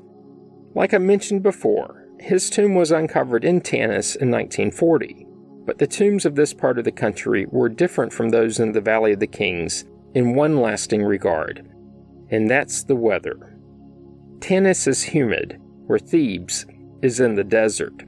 Like 0.75 0.93
I 0.93 0.99
mentioned 0.99 1.43
before, 1.43 2.07
his 2.21 2.49
tomb 2.49 2.73
was 2.73 2.91
uncovered 2.91 3.43
in 3.43 3.59
Tanis 3.59 4.15
in 4.15 4.31
1940, 4.31 5.27
but 5.69 5.77
the 5.77 5.85
tombs 5.85 6.25
of 6.25 6.33
this 6.33 6.51
part 6.51 6.79
of 6.79 6.83
the 6.83 6.91
country 6.91 7.45
were 7.51 7.69
different 7.69 8.11
from 8.11 8.29
those 8.29 8.59
in 8.59 8.71
the 8.71 8.81
Valley 8.81 9.13
of 9.13 9.19
the 9.19 9.27
Kings 9.27 9.85
in 10.15 10.33
one 10.33 10.57
lasting 10.57 11.03
regard, 11.03 11.63
and 12.31 12.49
that's 12.49 12.81
the 12.81 12.95
weather. 12.95 13.55
Tanis 14.39 14.87
is 14.87 15.03
humid, 15.03 15.61
where 15.85 15.99
Thebes 15.99 16.65
is 17.03 17.19
in 17.19 17.35
the 17.35 17.43
desert. 17.43 18.03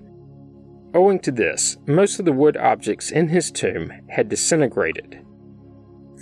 Owing 0.96 1.20
to 1.20 1.32
this, 1.32 1.78
most 1.86 2.18
of 2.18 2.26
the 2.26 2.34
wood 2.34 2.58
objects 2.58 3.12
in 3.12 3.28
his 3.28 3.52
tomb 3.52 3.94
had 4.10 4.28
disintegrated. 4.28 5.24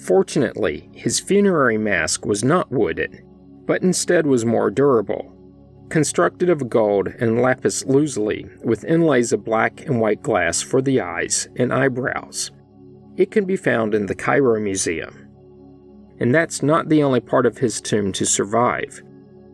Fortunately, 0.03 0.89
his 0.93 1.21
funerary 1.21 1.77
mask 1.77 2.25
was 2.25 2.43
not 2.43 2.69
wooden, 2.69 3.17
but 3.65 3.81
instead 3.81 4.27
was 4.27 4.43
more 4.43 4.69
durable, 4.69 5.33
constructed 5.89 6.49
of 6.49 6.69
gold 6.69 7.07
and 7.19 7.41
lapis 7.41 7.85
lazuli 7.85 8.47
with 8.63 8.85
inlays 8.85 9.33
of 9.33 9.43
black 9.43 9.85
and 9.85 9.99
white 9.99 10.21
glass 10.21 10.61
for 10.61 10.81
the 10.81 11.01
eyes 11.01 11.47
and 11.55 11.73
eyebrows. 11.73 12.51
It 13.17 13.31
can 13.31 13.45
be 13.45 13.57
found 13.57 13.93
in 13.93 14.05
the 14.05 14.15
Cairo 14.15 14.59
Museum. 14.59 15.27
And 16.19 16.33
that's 16.33 16.61
not 16.61 16.89
the 16.89 17.03
only 17.03 17.19
part 17.19 17.45
of 17.45 17.57
his 17.57 17.81
tomb 17.81 18.11
to 18.13 18.25
survive. 18.25 19.01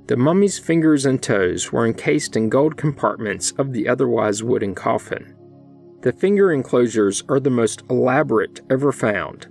The 0.08 0.18
mummy's 0.18 0.60
fingers 0.60 1.06
and 1.06 1.22
toes 1.22 1.72
were 1.72 1.86
encased 1.86 2.36
in 2.36 2.50
gold 2.50 2.77
compartments 2.77 3.51
of 3.58 3.74
the 3.74 3.88
otherwise 3.88 4.44
wooden 4.44 4.75
coffin. 4.75 5.36
The 6.01 6.12
finger 6.12 6.51
enclosures 6.51 7.24
are 7.27 7.39
the 7.39 7.50
most 7.50 7.82
elaborate 7.89 8.62
ever 8.70 8.92
found, 8.92 9.48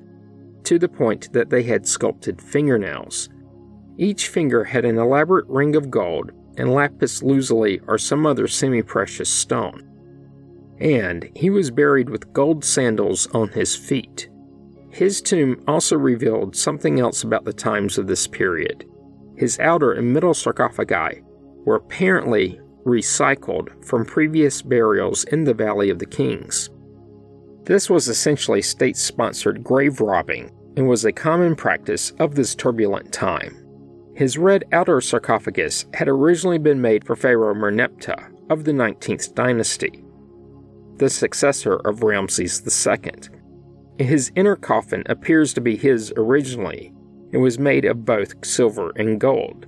to 0.62 0.78
the 0.78 0.88
point 0.88 1.32
that 1.32 1.50
they 1.50 1.64
had 1.64 1.88
sculpted 1.88 2.40
fingernails. 2.40 3.28
Each 3.98 4.28
finger 4.28 4.64
had 4.64 4.84
an 4.84 4.98
elaborate 4.98 5.46
ring 5.48 5.74
of 5.74 5.90
gold 5.90 6.30
and 6.56 6.72
lapis 6.72 7.22
lazuli 7.22 7.80
or 7.86 7.98
some 7.98 8.26
other 8.26 8.46
semi 8.46 8.82
precious 8.82 9.28
stone. 9.28 9.88
And 10.80 11.30
he 11.34 11.50
was 11.50 11.70
buried 11.70 12.08
with 12.10 12.32
gold 12.32 12.64
sandals 12.64 13.26
on 13.28 13.48
his 13.48 13.76
feet. 13.76 14.28
His 14.90 15.20
tomb 15.20 15.62
also 15.66 15.96
revealed 15.96 16.54
something 16.54 17.00
else 17.00 17.24
about 17.24 17.44
the 17.44 17.52
times 17.52 17.98
of 17.98 18.06
this 18.06 18.26
period. 18.26 18.84
His 19.36 19.58
outer 19.58 19.92
and 19.92 20.12
middle 20.12 20.34
sarcophagi 20.34 21.22
were 21.64 21.76
apparently 21.76 22.60
recycled 22.84 23.84
from 23.84 24.04
previous 24.04 24.62
burials 24.62 25.24
in 25.24 25.44
the 25.44 25.54
Valley 25.54 25.90
of 25.90 25.98
the 25.98 26.06
Kings. 26.06 26.70
This 27.64 27.88
was 27.88 28.08
essentially 28.08 28.62
state 28.62 28.96
sponsored 28.96 29.64
grave 29.64 30.00
robbing 30.00 30.50
and 30.76 30.86
was 30.86 31.04
a 31.04 31.12
common 31.12 31.56
practice 31.56 32.10
of 32.18 32.34
this 32.34 32.54
turbulent 32.54 33.12
time. 33.12 33.63
His 34.14 34.38
red 34.38 34.64
outer 34.70 35.00
sarcophagus 35.00 35.86
had 35.92 36.08
originally 36.08 36.58
been 36.58 36.80
made 36.80 37.04
for 37.04 37.16
Pharaoh 37.16 37.54
Merneptah 37.54 38.30
of 38.48 38.64
the 38.64 38.72
19th 38.72 39.34
dynasty, 39.34 40.04
the 40.98 41.10
successor 41.10 41.76
of 41.84 42.04
Ramses 42.04 42.62
II. 42.86 43.10
His 43.98 44.30
inner 44.36 44.54
coffin 44.54 45.02
appears 45.06 45.52
to 45.54 45.60
be 45.60 45.76
his 45.76 46.12
originally 46.16 46.92
and 47.32 47.42
was 47.42 47.58
made 47.58 47.84
of 47.84 48.04
both 48.04 48.44
silver 48.46 48.92
and 48.94 49.20
gold. 49.20 49.66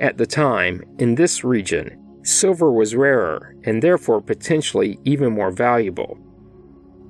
At 0.00 0.18
the 0.18 0.26
time, 0.26 0.82
in 0.98 1.14
this 1.14 1.44
region, 1.44 2.00
silver 2.24 2.72
was 2.72 2.96
rarer 2.96 3.54
and 3.62 3.80
therefore 3.80 4.20
potentially 4.20 4.98
even 5.04 5.32
more 5.32 5.52
valuable. 5.52 6.18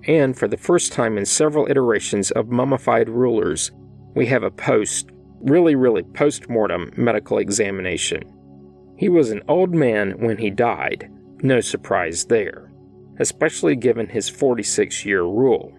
And 0.06 0.36
for 0.38 0.46
the 0.46 0.58
first 0.58 0.92
time 0.92 1.16
in 1.16 1.24
several 1.24 1.70
iterations 1.70 2.30
of 2.32 2.50
mummified 2.50 3.08
rulers, 3.08 3.72
we 4.14 4.26
have 4.26 4.42
a 4.42 4.50
post 4.50 5.10
really, 5.44 5.74
really 5.74 6.02
post 6.02 6.48
mortem 6.48 6.90
medical 6.96 7.38
examination. 7.38 8.22
He 8.96 9.08
was 9.08 9.30
an 9.30 9.42
old 9.48 9.74
man 9.74 10.12
when 10.18 10.38
he 10.38 10.50
died, 10.50 11.10
no 11.42 11.60
surprise 11.60 12.24
there, 12.24 12.72
especially 13.18 13.76
given 13.76 14.08
his 14.08 14.28
46 14.28 15.04
year 15.04 15.22
rule. 15.22 15.72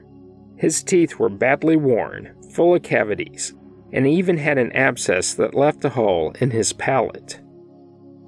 His 0.57 0.83
teeth 0.83 1.19
were 1.19 1.29
badly 1.29 1.75
worn, 1.75 2.33
full 2.53 2.75
of 2.75 2.83
cavities, 2.83 3.53
and 3.91 4.05
he 4.05 4.13
even 4.13 4.37
had 4.37 4.57
an 4.57 4.71
abscess 4.73 5.33
that 5.33 5.55
left 5.55 5.83
a 5.85 5.89
hole 5.89 6.33
in 6.39 6.51
his 6.51 6.73
palate. 6.73 7.41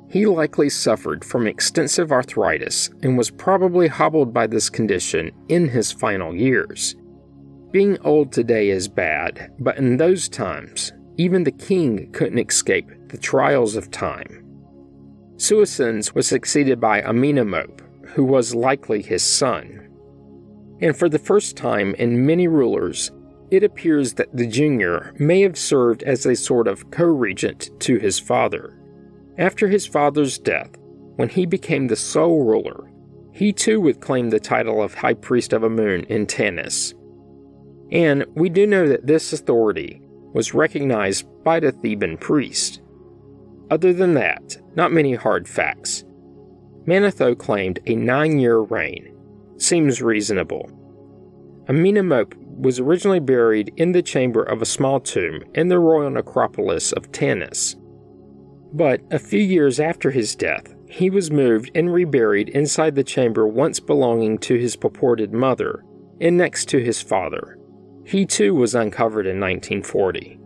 He 0.10 0.26
likely 0.26 0.70
suffered 0.70 1.26
from 1.26 1.48
extensive 1.48 2.12
arthritis 2.12 2.90
and 3.04 3.18
was 3.18 3.30
probably 3.30 3.88
hobbled 3.88 4.34
by 4.34 4.48
this 4.48 4.70
condition 4.70 5.32
in 5.50 5.68
his 5.70 5.92
final 5.92 6.34
years. 6.34 6.96
Being 7.72 7.98
old 8.02 8.32
today 8.32 8.70
is 8.70 8.88
bad, 8.88 9.52
but 9.60 9.78
in 9.78 9.98
those 9.98 10.30
times, 10.30 10.94
even 11.18 11.44
the 11.44 11.52
king 11.52 12.12
couldn't 12.12 12.40
escape 12.40 12.90
the 13.10 13.18
trials 13.18 13.76
of 13.76 13.92
time. 13.92 14.44
Psusennes 15.36 16.16
was 16.16 16.28
succeeded 16.28 16.80
by 16.80 17.02
Amenemop, 17.02 17.82
who 18.10 18.24
was 18.24 18.56
likely 18.56 19.02
his 19.02 19.24
son. 19.24 19.84
and 20.80 20.96
for 20.96 21.10
the 21.10 21.20
first 21.20 21.58
time 21.58 21.96
in 21.96 22.26
many 22.26 22.48
rulers, 22.48 23.12
it 23.50 23.64
appears 23.64 24.14
that 24.14 24.36
the 24.36 24.46
junior 24.46 25.14
may 25.18 25.42
have 25.42 25.58
served 25.58 26.04
as 26.04 26.26
a 26.26 26.36
sort 26.36 26.68
of 26.68 26.92
co 26.92 27.06
regent 27.06 27.72
to 27.80 27.98
his 27.98 28.20
father. 28.20 28.78
After 29.38 29.68
his 29.68 29.88
father's 29.88 30.38
death, 30.38 30.70
when 31.16 31.30
he 31.30 31.46
became 31.46 31.88
the 31.88 31.96
sole 31.96 32.44
ruler, 32.44 32.92
he 33.32 33.54
too 33.54 33.80
would 33.82 34.02
claim 34.02 34.30
the 34.30 34.40
title 34.40 34.84
of 34.84 34.94
High 34.94 35.14
Priest 35.14 35.54
of 35.54 35.64
Amun 35.64 36.04
in 36.06 36.28
Tanis. 36.28 36.94
And 37.92 38.26
we 38.36 38.50
do 38.50 38.68
know 38.68 38.88
that 38.88 39.08
this 39.08 39.32
authority 39.34 40.02
was 40.38 40.54
recognized 40.54 41.26
by 41.44 41.60
the 41.60 41.72
Theban 41.72 42.16
priest. 42.16 42.80
Other 43.72 43.92
than 43.92 44.14
that, 44.14 44.56
not 44.76 44.92
many 44.92 45.16
hard 45.16 45.50
facts. 45.50 46.06
Manetho 46.86 47.36
claimed 47.36 47.80
a 47.88 47.96
nine 47.96 48.38
year 48.38 48.60
reign. 48.60 49.18
Seems 49.58 50.00
reasonable. 50.00 50.70
Amenemop 51.68 52.36
was 52.38 52.80
originally 52.80 53.20
buried 53.20 53.74
in 53.78 53.94
the 53.94 54.04
chamber 54.04 54.44
of 54.44 54.62
a 54.62 54.66
small 54.68 55.00
tomb 55.00 55.44
in 55.56 55.70
the 55.70 55.80
royal 55.80 56.12
necropolis 56.12 56.92
of 56.92 57.12
Tanis. 57.12 57.76
But 58.72 59.02
a 59.10 59.18
few 59.18 59.40
years 59.40 59.80
after 59.80 60.12
his 60.12 60.36
death, 60.36 60.76
he 60.88 61.10
was 61.10 61.32
moved 61.32 61.72
and 61.74 61.92
reburied 61.92 62.50
inside 62.50 62.94
the 62.94 63.04
chamber 63.04 63.48
once 63.48 63.80
belonging 63.80 64.38
to 64.40 64.56
his 64.56 64.76
purported 64.76 65.34
mother 65.34 65.84
and 66.22 66.38
next 66.38 66.70
to 66.70 66.78
his 66.78 67.02
father. 67.02 67.57
He 68.08 68.26
too 68.26 68.56
was 68.56 68.74
uncovered 68.74 69.26
in 69.26 69.38
1940. 69.42 70.40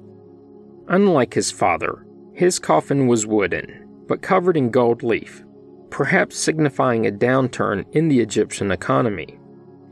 Unlike 0.87 1.35
his 1.35 1.51
father, 1.51 2.07
his 2.33 2.57
coffin 2.57 3.05
was 3.05 3.27
wooden, 3.27 3.87
but 4.07 4.23
covered 4.23 4.57
in 4.57 4.71
gold 4.71 5.03
leaf, 5.03 5.43
perhaps 5.91 6.37
signifying 6.37 7.05
a 7.05 7.11
downturn 7.11 7.85
in 7.91 8.07
the 8.07 8.19
Egyptian 8.19 8.71
economy. 8.71 9.39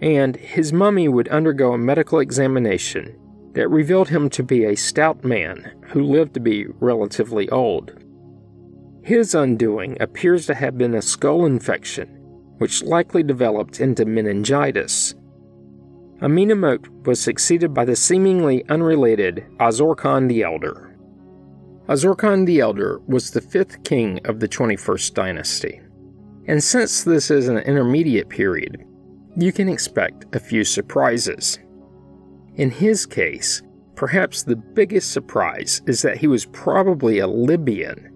And 0.01 0.35
his 0.35 0.73
mummy 0.73 1.07
would 1.09 1.27
undergo 1.27 1.73
a 1.73 1.77
medical 1.77 2.17
examination 2.19 3.15
that 3.53 3.69
revealed 3.69 4.09
him 4.09 4.31
to 4.31 4.41
be 4.41 4.65
a 4.65 4.75
stout 4.75 5.23
man 5.23 5.71
who 5.89 6.01
lived 6.01 6.33
to 6.33 6.39
be 6.39 6.65
relatively 6.79 7.47
old. 7.49 7.93
His 9.03 9.35
undoing 9.35 9.95
appears 10.01 10.47
to 10.47 10.55
have 10.55 10.75
been 10.75 10.95
a 10.95 11.03
skull 11.03 11.45
infection, 11.45 12.07
which 12.57 12.81
likely 12.81 13.21
developed 13.21 13.79
into 13.79 14.05
meningitis. 14.05 15.13
Amenemop 16.21 17.05
was 17.05 17.19
succeeded 17.19 17.73
by 17.73 17.85
the 17.85 17.95
seemingly 17.95 18.67
unrelated 18.69 19.45
Osorkon 19.59 20.27
the 20.27 20.43
Elder. 20.43 20.97
Osorkon 21.87 22.45
the 22.45 22.59
Elder 22.59 22.99
was 23.07 23.31
the 23.31 23.41
fifth 23.41 23.83
king 23.83 24.19
of 24.25 24.39
the 24.39 24.47
21st 24.47 25.13
dynasty. 25.13 25.81
And 26.47 26.63
since 26.63 27.03
this 27.03 27.31
is 27.31 27.47
an 27.47 27.57
intermediate 27.59 28.29
period, 28.29 28.83
you 29.37 29.51
can 29.51 29.69
expect 29.69 30.35
a 30.35 30.39
few 30.39 30.63
surprises. 30.63 31.59
In 32.55 32.69
his 32.69 33.05
case, 33.05 33.61
perhaps 33.95 34.43
the 34.43 34.55
biggest 34.55 35.11
surprise 35.11 35.81
is 35.87 36.01
that 36.01 36.17
he 36.17 36.27
was 36.27 36.45
probably 36.45 37.19
a 37.19 37.27
Libyan 37.27 38.09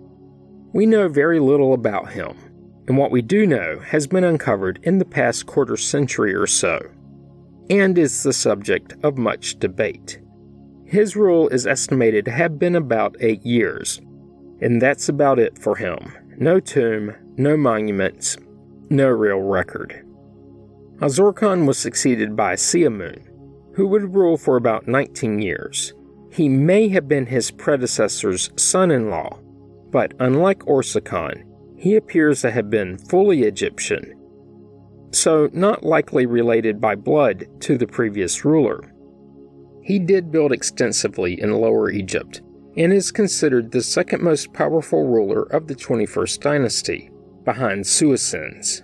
we 0.73 0.87
know 0.87 1.07
very 1.07 1.39
little 1.39 1.75
about 1.75 2.11
him, 2.11 2.35
and 2.87 2.97
what 2.97 3.11
we 3.11 3.21
do 3.21 3.45
know 3.45 3.79
has 3.85 4.07
been 4.07 4.23
uncovered 4.23 4.79
in 4.81 4.97
the 4.97 5.05
past 5.05 5.45
quarter 5.45 5.77
century 5.77 6.33
or 6.33 6.47
so, 6.47 6.79
and 7.69 7.97
is 7.97 8.23
the 8.23 8.33
subject 8.33 8.93
of 9.03 9.17
much 9.17 9.59
debate. 9.59 10.19
His 10.85 11.15
rule 11.15 11.47
is 11.49 11.65
estimated 11.65 12.25
to 12.25 12.31
have 12.31 12.59
been 12.59 12.75
about 12.75 13.15
eight 13.19 13.43
years, 13.45 13.99
and 14.61 14.81
that's 14.81 15.09
about 15.09 15.39
it 15.39 15.57
for 15.57 15.75
him. 15.75 16.13
No 16.37 16.59
tomb, 16.59 17.15
no 17.37 17.57
monuments, 17.57 18.37
no 18.89 19.07
real 19.07 19.39
record. 19.39 20.05
Osorkon 20.99 21.65
was 21.65 21.77
succeeded 21.77 22.35
by 22.35 22.53
Siamun, 22.53 23.23
who 23.75 23.87
would 23.87 24.13
rule 24.13 24.37
for 24.37 24.55
about 24.55 24.87
19 24.87 25.39
years. 25.39 25.93
He 26.31 26.47
may 26.47 26.87
have 26.89 27.07
been 27.07 27.25
his 27.25 27.51
predecessor's 27.51 28.49
son 28.55 28.91
in 28.91 29.09
law, 29.09 29.39
but 29.91 30.13
unlike 30.19 30.59
Osorkon, 30.59 31.43
he 31.77 31.95
appears 31.95 32.41
to 32.41 32.51
have 32.51 32.69
been 32.69 32.97
fully 32.97 33.43
Egyptian, 33.43 34.13
so 35.15 35.49
not 35.53 35.83
likely 35.83 36.25
related 36.25 36.81
by 36.81 36.95
blood 36.95 37.47
to 37.61 37.77
the 37.77 37.87
previous 37.87 38.43
ruler. 38.43 38.93
He 39.81 39.99
did 39.99 40.31
build 40.31 40.51
extensively 40.51 41.39
in 41.39 41.51
Lower 41.53 41.89
Egypt 41.89 42.41
and 42.75 42.91
is 42.91 43.11
considered 43.11 43.71
the 43.71 43.83
second 43.83 44.23
most 44.23 44.53
powerful 44.53 45.05
ruler 45.05 45.43
of 45.43 45.67
the 45.67 45.75
21st 45.75 46.39
dynasty, 46.39 47.11
behind 47.43 47.83
Psusennes. 47.83 48.81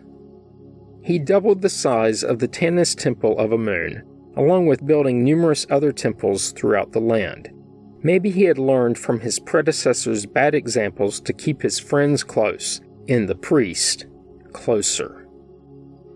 He 1.03 1.17
doubled 1.17 1.61
the 1.61 1.69
size 1.69 2.23
of 2.23 2.39
the 2.39 2.47
Tanis 2.47 2.95
Temple 2.95 3.37
of 3.39 3.51
Amun, 3.51 4.03
along 4.35 4.67
with 4.67 4.85
building 4.85 5.23
numerous 5.23 5.65
other 5.69 5.91
temples 5.91 6.51
throughout 6.51 6.91
the 6.91 7.01
land. 7.01 7.49
Maybe 8.03 8.29
he 8.29 8.43
had 8.43 8.59
learned 8.59 8.97
from 8.97 9.19
his 9.21 9.39
predecessor's 9.39 10.25
bad 10.25 10.53
examples 10.53 11.19
to 11.21 11.33
keep 11.33 11.61
his 11.61 11.79
friends 11.79 12.23
close, 12.23 12.81
and 13.07 13.27
the 13.27 13.35
priest 13.35 14.05
closer. 14.53 15.27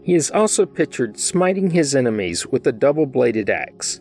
He 0.03 0.15
is 0.15 0.31
also 0.31 0.65
pictured 0.65 1.17
smiting 1.17 1.69
his 1.69 1.95
enemies 1.95 2.45
with 2.45 2.67
a 2.67 2.73
double 2.73 3.05
bladed 3.05 3.49
axe, 3.49 3.99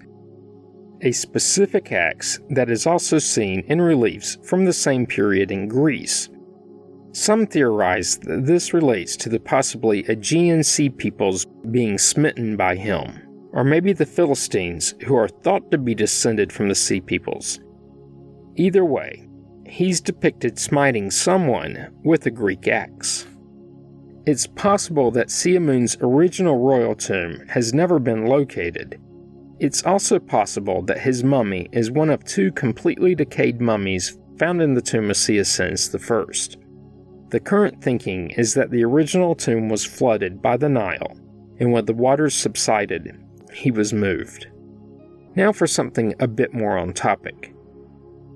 a 1.01 1.13
specific 1.13 1.93
axe 1.93 2.41
that 2.51 2.71
is 2.71 2.87
also 2.87 3.19
seen 3.19 3.61
in 3.69 3.81
reliefs 3.81 4.37
from 4.43 4.65
the 4.65 4.73
same 4.73 5.07
period 5.07 5.51
in 5.53 5.69
Greece. 5.69 6.29
Some 7.13 7.47
theorize 7.47 8.19
that 8.19 8.47
this 8.47 8.73
relates 8.73 9.17
to 9.17 9.29
the 9.29 9.39
possibly 9.39 10.01
Aegean 10.09 10.65
sea 10.65 10.89
peoples 10.89 11.47
being 11.71 11.99
smitten 11.99 12.57
by 12.57 12.75
him, 12.75 13.21
or 13.53 13.63
maybe 13.63 13.93
the 13.93 14.07
Philistines, 14.07 14.95
who 15.05 15.15
are 15.15 15.29
thought 15.29 15.71
to 15.71 15.79
be 15.79 15.95
descended 15.95 16.53
from 16.53 16.69
the 16.69 16.75
sea 16.75 17.01
peoples. 17.01 17.61
Either 18.57 18.85
way, 18.85 19.29
he's 19.67 20.01
depicted 20.01 20.59
smiting 20.59 21.11
someone 21.11 21.93
with 22.03 22.27
a 22.27 22.31
Greek 22.31 22.67
axe. 22.67 23.27
It's 24.25 24.47
possible 24.47 25.11
that 25.13 25.29
Siamun's 25.29 25.97
original 26.01 26.59
royal 26.59 26.95
tomb 26.95 27.45
has 27.49 27.75
never 27.75 27.99
been 27.99 28.27
located. 28.27 29.01
It's 29.59 29.85
also 29.85 30.21
possible 30.21 30.81
that 30.83 31.01
his 31.01 31.25
mummy 31.25 31.69
is 31.73 31.91
one 31.91 32.09
of 32.09 32.25
two 32.25 32.53
completely 32.53 33.17
decayed 33.17 33.61
mummies 33.61 34.17
found 34.39 34.63
in 34.63 34.75
the 34.75 34.81
tomb 34.81 35.11
of 35.11 35.17
Psusennes 35.17 35.93
I. 35.93 36.59
The 37.31 37.41
current 37.41 37.83
thinking 37.83 38.31
is 38.31 38.55
that 38.55 38.71
the 38.71 38.85
original 38.85 39.35
tomb 39.35 39.69
was 39.69 39.85
flooded 39.85 40.41
by 40.41 40.57
the 40.57 40.69
Nile, 40.69 41.17
and 41.59 41.73
when 41.73 41.87
the 41.87 41.95
waters 41.95 42.35
subsided, 42.35 43.19
he 43.53 43.73
was 43.73 43.93
moved. 43.93 44.47
Now 45.35 45.51
for 45.51 45.67
something 45.67 46.15
a 46.21 46.29
bit 46.29 46.55
more 46.55 46.79
on 46.79 46.93
topic. 46.93 47.52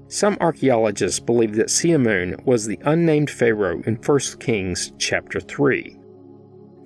Some 0.08 0.36
archaeologists 0.40 1.18
believe 1.18 1.56
that 1.56 1.66
Siamun 1.66 2.44
was 2.46 2.64
the 2.64 2.78
unnamed 2.84 3.28
pharaoh 3.28 3.82
in 3.86 3.96
1 3.96 4.18
Kings 4.38 4.92
chapter 4.98 5.40
3. 5.40 5.98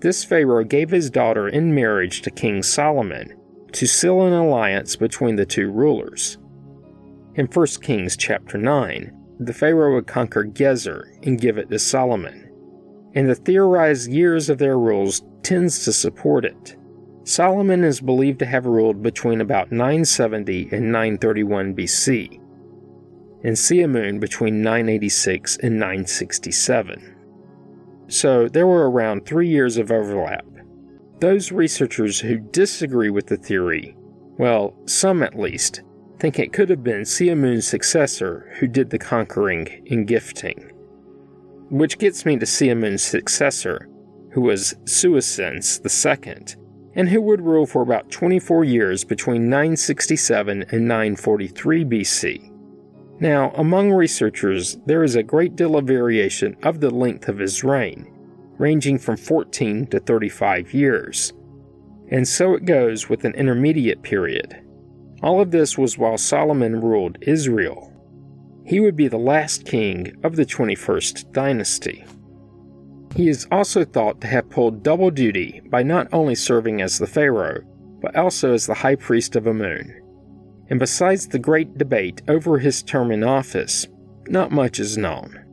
This 0.00 0.24
pharaoh 0.24 0.64
gave 0.64 0.88
his 0.88 1.11
daughter 1.11 1.46
in 1.46 1.74
marriage 1.74 2.22
to 2.22 2.30
King 2.30 2.62
Solomon 2.62 3.35
to 3.72 3.87
seal 3.87 4.22
an 4.22 4.33
alliance 4.33 4.96
between 4.96 5.37
the 5.37 5.44
two 5.44 5.70
rulers. 5.70 6.38
In 7.35 7.46
1 7.46 7.66
Kings 7.83 8.16
chapter 8.16 8.56
9, 8.56 9.12
the 9.38 9.52
pharaoh 9.52 9.96
would 9.96 10.06
conquer 10.06 10.44
Gezer 10.44 11.04
and 11.22 11.40
give 11.40 11.59
it 11.59 11.68
to 11.68 11.78
Solomon, 11.78 12.50
and 13.14 13.28
the 13.28 13.35
theorized 13.35 14.11
years 14.11 14.48
of 14.48 14.56
their 14.56 14.78
rules 14.78 15.22
tends 15.42 15.85
to 15.85 15.92
support 15.92 16.46
it. 16.46 16.76
Solomon 17.24 17.85
is 17.85 18.00
believed 18.00 18.38
to 18.38 18.46
have 18.46 18.64
ruled 18.64 19.02
between 19.02 19.42
about 19.42 19.70
970 19.70 20.70
and 20.72 20.90
931 20.90 21.74
BC 21.74 22.40
and 23.42 23.57
Siamun 23.57 24.20
between 24.20 24.62
986 24.62 25.57
and 25.59 25.74
967. 25.79 27.16
So 28.09 28.48
there 28.48 28.66
were 28.66 28.90
around 28.90 29.24
three 29.24 29.48
years 29.48 29.76
of 29.76 29.90
overlap. 29.90 30.44
Those 31.20 31.53
researchers 31.53 32.20
who 32.20 32.38
disagree 32.38 33.11
with 33.11 33.26
the 33.26 33.37
theory, 33.37 33.96
well, 34.38 34.74
some 34.87 35.22
at 35.22 35.38
least, 35.38 35.83
think 36.18 36.38
it 36.38 36.53
could 36.53 36.70
have 36.70 36.83
been 36.83 37.03
Siamun's 37.03 37.66
successor 37.66 38.53
who 38.59 38.66
did 38.66 38.90
the 38.90 38.98
conquering 38.98 39.87
and 39.90 40.07
gifting. 40.07 40.72
Which 41.70 41.98
gets 41.98 42.26
me 42.26 42.37
to 42.37 42.46
Siamun's 42.46 43.03
successor, 43.03 43.88
who 44.33 44.42
was 44.42 44.74
Psusennes 44.85 45.81
II, 45.85 46.57
and 46.94 47.09
who 47.09 47.22
would 47.22 47.40
rule 47.40 47.66
for 47.66 47.83
about 47.83 48.11
24 48.11 48.64
years 48.64 49.05
between 49.05 49.48
967 49.48 50.64
and 50.70 50.88
943 50.88 51.85
BC. 51.85 52.49
Now, 53.20 53.50
among 53.50 53.92
researchers, 53.92 54.78
there 54.87 55.04
is 55.04 55.14
a 55.14 55.22
great 55.22 55.54
deal 55.54 55.76
of 55.76 55.87
variation 55.87 56.56
of 56.62 56.80
the 56.80 56.90
length 56.90 57.28
of 57.28 57.38
his 57.38 57.62
reign, 57.62 58.11
ranging 58.59 58.98
from 58.98 59.18
14 59.18 59.88
to 59.88 60.00
35 60.00 60.72
years. 60.72 61.35
And 62.09 62.26
so 62.26 62.54
it 62.54 62.64
goes 62.64 63.11
with 63.11 63.26
an 63.26 63.35
intermediate 63.35 64.02
period. 64.02 64.62
All 65.22 65.40
of 65.40 65.50
this 65.50 65.76
was 65.76 65.98
while 65.98 66.16
Solomon 66.16 66.80
ruled 66.80 67.18
Israel. 67.20 67.92
He 68.64 68.80
would 68.80 68.96
be 68.96 69.09
the 69.09 69.18
last 69.18 69.66
king 69.66 70.16
of 70.24 70.37
the 70.37 70.46
21st 70.46 71.30
dynasty. 71.33 72.06
He 73.14 73.28
is 73.28 73.46
also 73.52 73.85
thought 73.85 74.20
to 74.22 74.28
have 74.28 74.48
pulled 74.48 74.83
double 74.83 75.11
duty 75.11 75.61
by 75.68 75.83
not 75.83 76.09
only 76.12 76.35
serving 76.35 76.80
as 76.80 76.98
the 76.98 77.06
pharaoh, 77.06 77.61
but 78.00 78.16
also 78.16 78.54
as 78.54 78.66
the 78.66 78.74
high 78.74 78.94
priest 78.94 79.37
of 79.37 79.46
Amun. 79.46 79.94
And 80.70 80.78
besides 80.78 81.26
the 81.26 81.38
great 81.38 81.76
debate 81.76 82.22
over 82.28 82.59
his 82.59 82.83
term 82.83 83.11
in 83.11 83.24
office, 83.24 83.87
not 84.28 84.52
much 84.52 84.78
is 84.78 84.96
known. 84.96 85.44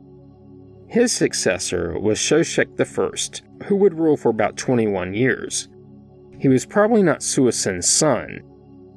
His 0.88 1.12
successor 1.12 1.98
was 1.98 2.18
Shoshenq 2.18 2.80
I, 2.80 3.64
who 3.66 3.76
would 3.76 3.98
rule 3.98 4.16
for 4.16 4.30
about 4.30 4.56
21 4.56 5.12
years. 5.12 5.68
He 6.38 6.48
was 6.48 6.64
probably 6.64 7.02
not 7.02 7.20
Psusennes's 7.20 7.90
son, 7.90 8.40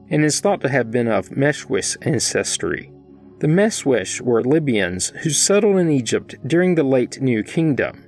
and 0.09 0.23
is 0.23 0.39
thought 0.39 0.61
to 0.61 0.69
have 0.69 0.91
been 0.91 1.07
of 1.07 1.29
Meshwesh 1.29 1.97
ancestry. 2.01 2.91
The 3.39 3.47
Meshwesh 3.47 4.21
were 4.21 4.43
Libyans 4.43 5.09
who 5.23 5.31
settled 5.31 5.77
in 5.77 5.89
Egypt 5.89 6.35
during 6.45 6.75
the 6.75 6.83
late 6.83 7.19
New 7.19 7.41
Kingdom, 7.43 8.05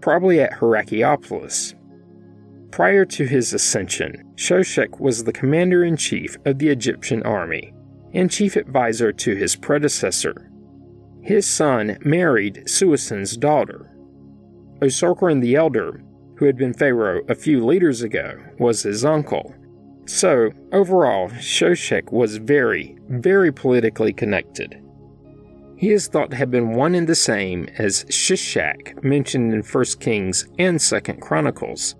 probably 0.00 0.40
at 0.40 0.54
Heracleopolis. 0.54 1.73
Prior 2.74 3.04
to 3.04 3.24
his 3.24 3.54
ascension, 3.54 4.32
Shoshenq 4.34 4.98
was 4.98 5.22
the 5.22 5.32
commander 5.32 5.84
in 5.84 5.96
chief 5.96 6.36
of 6.44 6.58
the 6.58 6.70
Egyptian 6.70 7.22
army 7.22 7.72
and 8.12 8.28
chief 8.28 8.56
advisor 8.56 9.12
to 9.12 9.36
his 9.36 9.54
predecessor. 9.54 10.50
His 11.22 11.46
son 11.46 11.98
married 12.04 12.64
Psusennes's 12.66 13.36
daughter. 13.36 13.94
Osorkon 14.82 15.40
the 15.40 15.54
Elder, 15.54 16.02
who 16.36 16.46
had 16.46 16.56
been 16.56 16.74
pharaoh 16.74 17.22
a 17.28 17.36
few 17.36 17.64
leaders 17.64 18.02
ago, 18.02 18.42
was 18.58 18.82
his 18.82 19.04
uncle. 19.04 19.54
So, 20.06 20.50
overall, 20.72 21.28
Shoshenq 21.28 22.10
was 22.10 22.38
very, 22.38 22.98
very 23.08 23.52
politically 23.52 24.12
connected. 24.12 24.82
He 25.76 25.92
is 25.92 26.08
thought 26.08 26.32
to 26.32 26.36
have 26.36 26.50
been 26.50 26.74
one 26.74 26.96
and 26.96 27.06
the 27.06 27.14
same 27.14 27.68
as 27.78 28.04
Shishak 28.06 29.04
mentioned 29.04 29.54
in 29.54 29.62
1 29.62 29.84
Kings 30.00 30.48
and 30.58 30.80
2 30.80 31.00
Chronicles. 31.20 31.94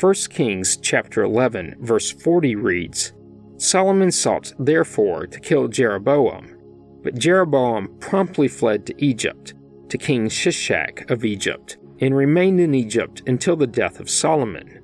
1 0.00 0.14
Kings 0.30 0.78
chapter 0.78 1.22
11 1.22 1.76
verse 1.80 2.10
40 2.10 2.56
reads, 2.56 3.12
Solomon 3.58 4.10
sought 4.10 4.50
therefore 4.58 5.26
to 5.26 5.38
kill 5.38 5.68
Jeroboam, 5.68 6.56
but 7.02 7.18
Jeroboam 7.18 7.98
promptly 8.00 8.48
fled 8.48 8.86
to 8.86 9.04
Egypt, 9.04 9.52
to 9.90 9.98
King 9.98 10.30
Shishak 10.30 11.10
of 11.10 11.26
Egypt, 11.26 11.76
and 12.00 12.16
remained 12.16 12.60
in 12.60 12.74
Egypt 12.74 13.22
until 13.26 13.56
the 13.56 13.66
death 13.66 14.00
of 14.00 14.08
Solomon. 14.08 14.80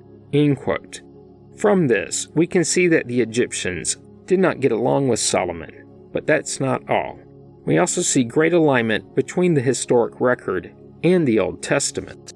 From 1.57 1.87
this, 1.87 2.27
we 2.35 2.45
can 2.45 2.63
see 2.63 2.87
that 2.87 3.07
the 3.07 3.21
Egyptians 3.21 3.97
did 4.25 4.39
not 4.39 4.59
get 4.59 4.71
along 4.71 5.07
with 5.07 5.19
Solomon, 5.19 5.83
but 6.13 6.27
that's 6.27 6.59
not 6.59 6.87
all. 6.87 7.17
We 7.65 7.79
also 7.79 8.01
see 8.01 8.23
great 8.23 8.53
alignment 8.53 9.15
between 9.15 9.55
the 9.55 9.61
historic 9.61 10.21
record 10.21 10.75
and 11.03 11.27
the 11.27 11.39
Old 11.39 11.63
Testament. 11.63 12.33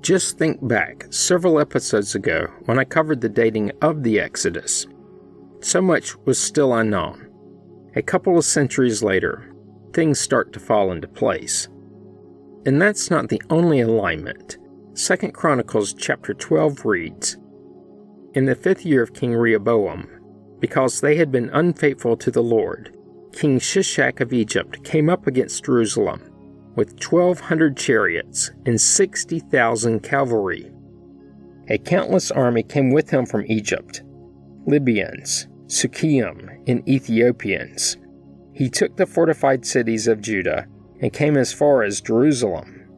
Just 0.00 0.38
think 0.38 0.66
back 0.66 1.06
several 1.10 1.60
episodes 1.60 2.14
ago 2.14 2.46
when 2.64 2.78
I 2.78 2.84
covered 2.84 3.20
the 3.20 3.28
dating 3.28 3.72
of 3.82 4.02
the 4.02 4.18
Exodus. 4.18 4.86
So 5.60 5.82
much 5.82 6.16
was 6.24 6.40
still 6.40 6.72
unknown. 6.72 7.28
A 7.94 8.02
couple 8.02 8.38
of 8.38 8.46
centuries 8.46 9.02
later, 9.02 9.52
things 9.92 10.18
start 10.18 10.54
to 10.54 10.60
fall 10.60 10.90
into 10.90 11.06
place. 11.06 11.68
And 12.64 12.80
that's 12.80 13.10
not 13.10 13.28
the 13.28 13.42
only 13.50 13.80
alignment. 13.80 14.56
2 14.94 15.16
Chronicles 15.32 15.92
chapter 15.92 16.32
12 16.32 16.86
reads 16.86 17.36
In 18.32 18.46
the 18.46 18.54
fifth 18.54 18.86
year 18.86 19.02
of 19.02 19.12
King 19.12 19.34
Rehoboam, 19.34 20.08
because 20.60 21.00
they 21.00 21.16
had 21.16 21.30
been 21.30 21.50
unfaithful 21.50 22.16
to 22.16 22.30
the 22.30 22.42
Lord, 22.42 22.96
King 23.32 23.58
Shishak 23.58 24.20
of 24.20 24.32
Egypt 24.32 24.82
came 24.82 25.10
up 25.10 25.26
against 25.26 25.64
Jerusalem 25.64 26.22
with 26.74 26.92
1,200 27.04 27.76
chariots 27.76 28.50
and 28.66 28.80
60,000 28.80 30.00
cavalry. 30.00 30.70
A 31.68 31.78
countless 31.78 32.30
army 32.30 32.62
came 32.62 32.90
with 32.90 33.10
him 33.10 33.26
from 33.26 33.44
Egypt 33.46 34.02
Libyans, 34.66 35.48
Sukkiim, 35.66 36.62
and 36.66 36.88
Ethiopians. 36.88 37.96
He 38.52 38.68
took 38.68 38.96
the 38.96 39.06
fortified 39.06 39.64
cities 39.64 40.06
of 40.06 40.20
Judah 40.20 40.66
and 41.00 41.12
came 41.12 41.36
as 41.36 41.52
far 41.52 41.82
as 41.82 42.00
Jerusalem. 42.00 42.88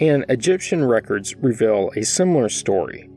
And 0.00 0.24
Egyptian 0.28 0.84
records 0.84 1.36
reveal 1.36 1.90
a 1.96 2.04
similar 2.04 2.48
story. 2.48 3.08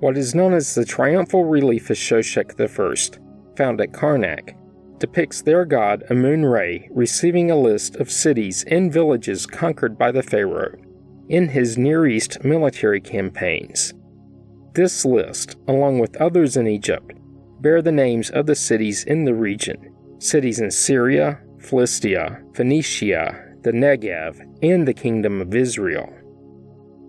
What 0.00 0.16
is 0.16 0.34
known 0.34 0.54
as 0.54 0.74
the 0.74 0.84
triumphal 0.84 1.44
relief 1.44 1.90
of 1.90 1.96
Shoshenq 1.96 2.60
I, 2.60 3.56
found 3.56 3.80
at 3.80 3.92
Karnak, 3.92 4.54
depicts 4.98 5.42
their 5.42 5.64
god 5.64 6.04
Amun 6.10 6.44
Re 6.44 6.88
receiving 6.92 7.50
a 7.50 7.56
list 7.56 7.96
of 7.96 8.10
cities 8.10 8.64
and 8.68 8.92
villages 8.92 9.46
conquered 9.46 9.98
by 9.98 10.12
the 10.12 10.22
pharaoh 10.22 10.76
in 11.28 11.48
his 11.48 11.78
Near 11.78 12.06
East 12.06 12.44
military 12.44 13.00
campaigns. 13.00 13.94
This 14.74 15.04
list, 15.04 15.56
along 15.68 15.98
with 15.98 16.16
others 16.16 16.56
in 16.56 16.66
Egypt, 16.66 17.12
bear 17.60 17.80
the 17.80 17.92
names 17.92 18.30
of 18.30 18.46
the 18.46 18.54
cities 18.54 19.04
in 19.04 19.24
the 19.24 19.34
region 19.34 19.90
cities 20.18 20.60
in 20.60 20.70
Syria, 20.70 21.38
Philistia, 21.58 22.42
Phoenicia, 22.54 23.56
the 23.62 23.72
Negev, 23.72 24.40
and 24.62 24.88
the 24.88 24.94
Kingdom 24.94 25.40
of 25.40 25.54
Israel. 25.54 26.10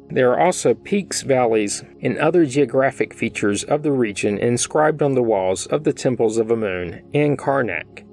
There 0.09 0.31
are 0.31 0.39
also 0.39 0.73
peaks, 0.73 1.23
valleys, 1.23 1.83
and 2.01 2.17
other 2.17 2.45
geographic 2.45 3.13
features 3.13 3.63
of 3.63 3.83
the 3.83 3.91
region 3.91 4.37
inscribed 4.37 5.01
on 5.01 5.15
the 5.15 5.23
walls 5.23 5.65
of 5.67 5.83
the 5.83 5.93
temples 5.93 6.37
of 6.37 6.51
Amun 6.51 7.01
and 7.13 7.37
Karnak. 7.37 8.05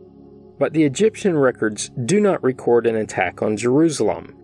But 0.59 0.73
the 0.73 0.85
Egyptian 0.85 1.37
records 1.37 1.91
do 2.05 2.21
not 2.21 2.43
record 2.43 2.87
an 2.87 2.97
attack 2.97 3.43
on 3.43 3.57
Jerusalem, 3.57 4.35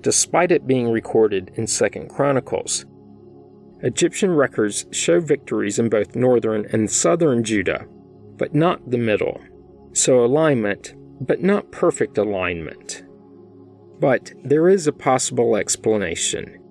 despite 0.00 0.50
it 0.50 0.66
being 0.66 0.88
recorded 0.88 1.52
in 1.56 1.66
2 1.66 2.06
Chronicles. 2.08 2.86
Egyptian 3.80 4.30
records 4.30 4.86
show 4.90 5.20
victories 5.20 5.78
in 5.78 5.90
both 5.90 6.16
northern 6.16 6.64
and 6.72 6.90
southern 6.90 7.44
Judah, 7.44 7.86
but 8.36 8.54
not 8.54 8.90
the 8.90 8.98
middle. 8.98 9.40
So 9.92 10.24
alignment, 10.24 10.94
but 11.20 11.42
not 11.42 11.70
perfect 11.70 12.16
alignment. 12.16 13.04
But 14.00 14.32
there 14.42 14.68
is 14.68 14.86
a 14.86 14.92
possible 14.92 15.54
explanation 15.54 16.63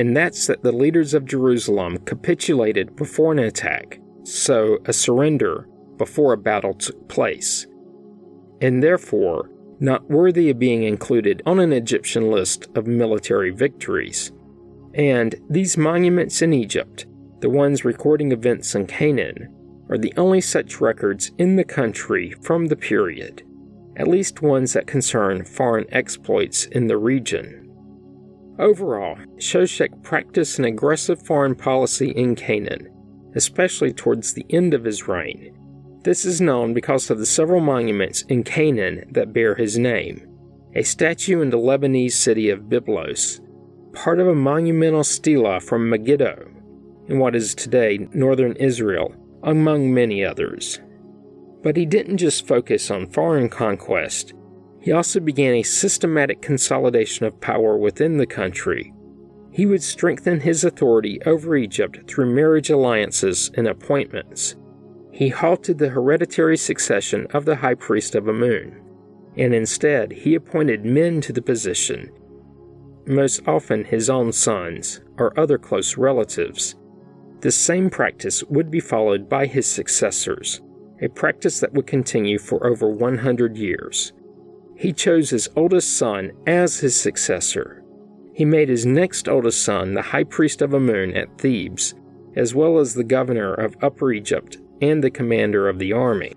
and 0.00 0.16
that's 0.16 0.46
that 0.46 0.62
the 0.62 0.72
leaders 0.72 1.12
of 1.12 1.26
Jerusalem 1.26 1.98
capitulated 2.06 2.96
before 2.96 3.32
an 3.32 3.38
attack, 3.38 4.00
so 4.22 4.78
a 4.86 4.94
surrender 4.94 5.68
before 5.98 6.32
a 6.32 6.38
battle 6.38 6.72
took 6.72 7.06
place, 7.10 7.66
and 8.62 8.82
therefore 8.82 9.50
not 9.78 10.08
worthy 10.08 10.48
of 10.48 10.58
being 10.58 10.84
included 10.84 11.42
on 11.44 11.60
an 11.60 11.74
Egyptian 11.74 12.30
list 12.30 12.66
of 12.74 12.86
military 12.86 13.50
victories. 13.50 14.32
And 14.94 15.34
these 15.50 15.76
monuments 15.76 16.40
in 16.40 16.54
Egypt, 16.54 17.04
the 17.40 17.50
ones 17.50 17.84
recording 17.84 18.32
events 18.32 18.74
in 18.74 18.86
Canaan, 18.86 19.54
are 19.90 19.98
the 19.98 20.14
only 20.16 20.40
such 20.40 20.80
records 20.80 21.30
in 21.36 21.56
the 21.56 21.64
country 21.64 22.34
from 22.40 22.68
the 22.68 22.76
period, 22.76 23.42
at 23.98 24.08
least 24.08 24.40
ones 24.40 24.72
that 24.72 24.86
concern 24.86 25.44
foreign 25.44 25.84
exploits 25.92 26.64
in 26.64 26.86
the 26.86 26.96
region. 26.96 27.69
Overall, 28.60 29.16
Shoshenq 29.38 30.02
practiced 30.02 30.58
an 30.58 30.66
aggressive 30.66 31.24
foreign 31.24 31.54
policy 31.54 32.10
in 32.10 32.34
Canaan, 32.34 32.90
especially 33.34 33.90
towards 33.90 34.34
the 34.34 34.44
end 34.50 34.74
of 34.74 34.84
his 34.84 35.08
reign. 35.08 35.56
This 36.02 36.26
is 36.26 36.42
known 36.42 36.74
because 36.74 37.08
of 37.08 37.18
the 37.18 37.24
several 37.24 37.60
monuments 37.60 38.20
in 38.28 38.44
Canaan 38.44 39.10
that 39.12 39.32
bear 39.32 39.54
his 39.54 39.78
name. 39.78 40.28
A 40.74 40.82
statue 40.82 41.40
in 41.40 41.48
the 41.48 41.56
Lebanese 41.56 42.12
city 42.12 42.50
of 42.50 42.64
Byblos, 42.64 43.40
part 43.94 44.20
of 44.20 44.28
a 44.28 44.34
monumental 44.34 45.04
stela 45.04 45.58
from 45.58 45.88
Megiddo, 45.88 46.46
in 47.08 47.18
what 47.18 47.34
is 47.34 47.54
today 47.54 48.08
northern 48.12 48.56
Israel, 48.56 49.14
among 49.42 49.94
many 49.94 50.22
others. 50.22 50.80
But 51.62 51.78
he 51.78 51.86
didn't 51.86 52.18
just 52.18 52.46
focus 52.46 52.90
on 52.90 53.10
foreign 53.10 53.48
conquest, 53.48 54.34
he 54.80 54.92
also 54.92 55.20
began 55.20 55.54
a 55.54 55.62
systematic 55.62 56.40
consolidation 56.40 57.26
of 57.26 57.40
power 57.40 57.76
within 57.76 58.16
the 58.16 58.26
country. 58.26 58.92
He 59.52 59.66
would 59.66 59.82
strengthen 59.82 60.40
his 60.40 60.64
authority 60.64 61.20
over 61.26 61.54
Egypt 61.56 62.08
through 62.08 62.34
marriage 62.34 62.70
alliances 62.70 63.50
and 63.54 63.68
appointments. 63.68 64.56
He 65.12 65.28
halted 65.28 65.78
the 65.78 65.90
hereditary 65.90 66.56
succession 66.56 67.26
of 67.32 67.44
the 67.44 67.56
high 67.56 67.74
priest 67.74 68.14
of 68.14 68.28
Amun, 68.28 68.80
and 69.36 69.52
instead 69.52 70.12
he 70.12 70.34
appointed 70.34 70.84
men 70.84 71.20
to 71.22 71.32
the 71.32 71.42
position, 71.42 72.10
most 73.06 73.46
often 73.46 73.84
his 73.84 74.08
own 74.08 74.32
sons 74.32 75.00
or 75.18 75.38
other 75.38 75.58
close 75.58 75.96
relatives. 75.96 76.74
This 77.40 77.56
same 77.56 77.90
practice 77.90 78.44
would 78.44 78.70
be 78.70 78.80
followed 78.80 79.28
by 79.28 79.46
his 79.46 79.66
successors, 79.66 80.60
a 81.02 81.08
practice 81.08 81.60
that 81.60 81.72
would 81.72 81.86
continue 81.86 82.38
for 82.38 82.66
over 82.66 82.88
100 82.88 83.56
years 83.56 84.12
he 84.80 84.94
chose 84.94 85.28
his 85.28 85.46
oldest 85.56 85.98
son 85.98 86.32
as 86.46 86.80
his 86.80 86.98
successor. 86.98 87.84
He 88.32 88.46
made 88.46 88.70
his 88.70 88.86
next 88.86 89.28
oldest 89.28 89.62
son 89.62 89.92
the 89.92 90.00
high 90.00 90.24
priest 90.24 90.62
of 90.62 90.72
Amun 90.72 91.14
at 91.14 91.36
Thebes, 91.36 91.94
as 92.34 92.54
well 92.54 92.78
as 92.78 92.94
the 92.94 93.04
governor 93.04 93.52
of 93.52 93.76
Upper 93.82 94.10
Egypt 94.10 94.56
and 94.80 95.04
the 95.04 95.10
commander 95.10 95.68
of 95.68 95.78
the 95.78 95.92
army. 95.92 96.32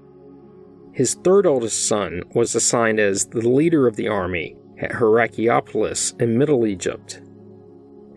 His 0.92 1.14
third 1.14 1.46
oldest 1.46 1.88
son 1.88 2.22
was 2.36 2.54
assigned 2.54 3.00
as 3.00 3.28
the 3.28 3.48
leader 3.48 3.88
of 3.88 3.96
the 3.96 4.10
army 4.10 4.58
at 4.78 4.92
Heracleopolis 4.92 6.20
in 6.22 6.38
Middle 6.38 6.68
Egypt. 6.68 7.22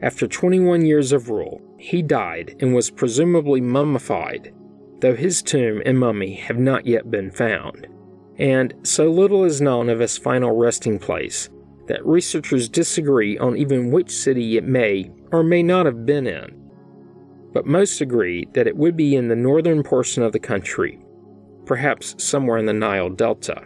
After 0.03 0.27
21 0.27 0.85
years 0.85 1.13
of 1.13 1.31
rule, 1.31 1.63
he 1.79 2.03
died 2.03 2.57
and 2.59 2.75
was 2.75 2.91
presumably 2.91 3.61
mummified, 3.61 4.53
though 5.01 5.15
his 5.15 5.41
tomb 5.41 5.83
and 5.87 6.01
mummy 6.01 6.35
have 6.35 6.59
not 6.59 6.85
yet 6.85 7.13
been 7.13 7.31
found. 7.31 7.87
And 8.39 8.75
so 8.83 9.11
little 9.11 9.45
is 9.45 9.61
known 9.61 9.89
of 9.89 10.01
its 10.01 10.19
final 10.19 10.55
resting 10.55 10.99
place 10.99 11.49
that 11.87 12.05
researchers 12.05 12.69
disagree 12.69 13.39
on 13.39 13.57
even 13.57 13.91
which 13.91 14.11
city 14.11 14.57
it 14.57 14.65
may 14.65 15.11
or 15.33 15.43
may 15.43 15.63
not 15.63 15.87
have 15.87 16.05
been 16.05 16.27
in. 16.27 16.71
But 17.53 17.67
most 17.67 18.01
agree 18.01 18.47
that 18.53 18.67
it 18.67 18.77
would 18.77 18.97
be 18.97 19.15
in 19.17 19.29
the 19.29 19.37
northern 19.37 19.83
portion 19.83 20.23
of 20.23 20.33
the 20.33 20.39
country, 20.39 21.03
perhaps 21.65 22.15
somewhere 22.23 22.59
in 22.59 22.67
the 22.67 22.73
Nile 22.73 23.09
Delta. 23.09 23.63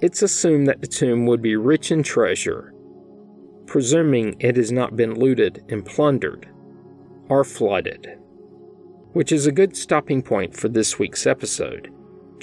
It's 0.00 0.22
assumed 0.22 0.66
that 0.68 0.80
the 0.80 0.86
tomb 0.86 1.26
would 1.26 1.42
be 1.42 1.56
rich 1.56 1.90
in 1.90 2.02
treasure, 2.02 2.72
presuming 3.66 4.36
it 4.40 4.56
has 4.56 4.72
not 4.72 4.96
been 4.96 5.18
looted 5.18 5.64
and 5.68 5.84
plundered 5.84 6.48
or 7.28 7.44
flooded. 7.44 8.18
Which 9.12 9.32
is 9.32 9.46
a 9.46 9.52
good 9.52 9.76
stopping 9.76 10.22
point 10.22 10.56
for 10.56 10.68
this 10.68 10.98
week's 10.98 11.26
episode. 11.26 11.92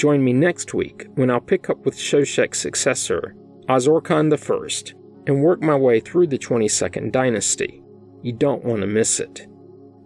Join 0.02 0.24
me 0.24 0.34
next 0.34 0.74
week 0.74 1.06
when 1.14 1.30
I'll 1.30 1.40
pick 1.40 1.70
up 1.70 1.86
with 1.86 1.96
Shoshenq's 1.96 2.58
successor, 2.58 3.36
Osorkon 3.70 4.34
I, 4.34 4.94
and 5.28 5.44
work 5.44 5.62
my 5.62 5.76
way 5.76 6.00
through 6.00 6.26
the 6.26 6.40
22nd 6.40 7.12
dynasty. 7.12 7.84
You 8.24 8.34
don't 8.34 8.66
want 8.66 8.82
to 8.82 8.88
miss 8.88 9.20
it. 9.20 9.46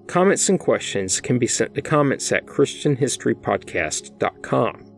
Comments 0.07 0.49
and 0.49 0.59
questions 0.59 1.21
can 1.21 1.39
be 1.39 1.47
sent 1.47 1.75
to 1.75 1.81
comments 1.81 2.29
at 2.33 2.45
ChristianHistoryPodcast.com. 2.45 4.91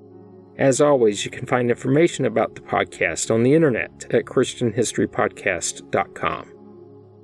As 0.57 0.81
always, 0.81 1.23
you 1.23 1.29
can 1.29 1.45
find 1.45 1.69
information 1.69 2.25
about 2.25 2.55
the 2.55 2.61
podcast 2.61 3.29
on 3.29 3.43
the 3.43 3.53
internet 3.53 4.07
at 4.09 4.25
ChristianHistoryPodcast.com. 4.25 6.53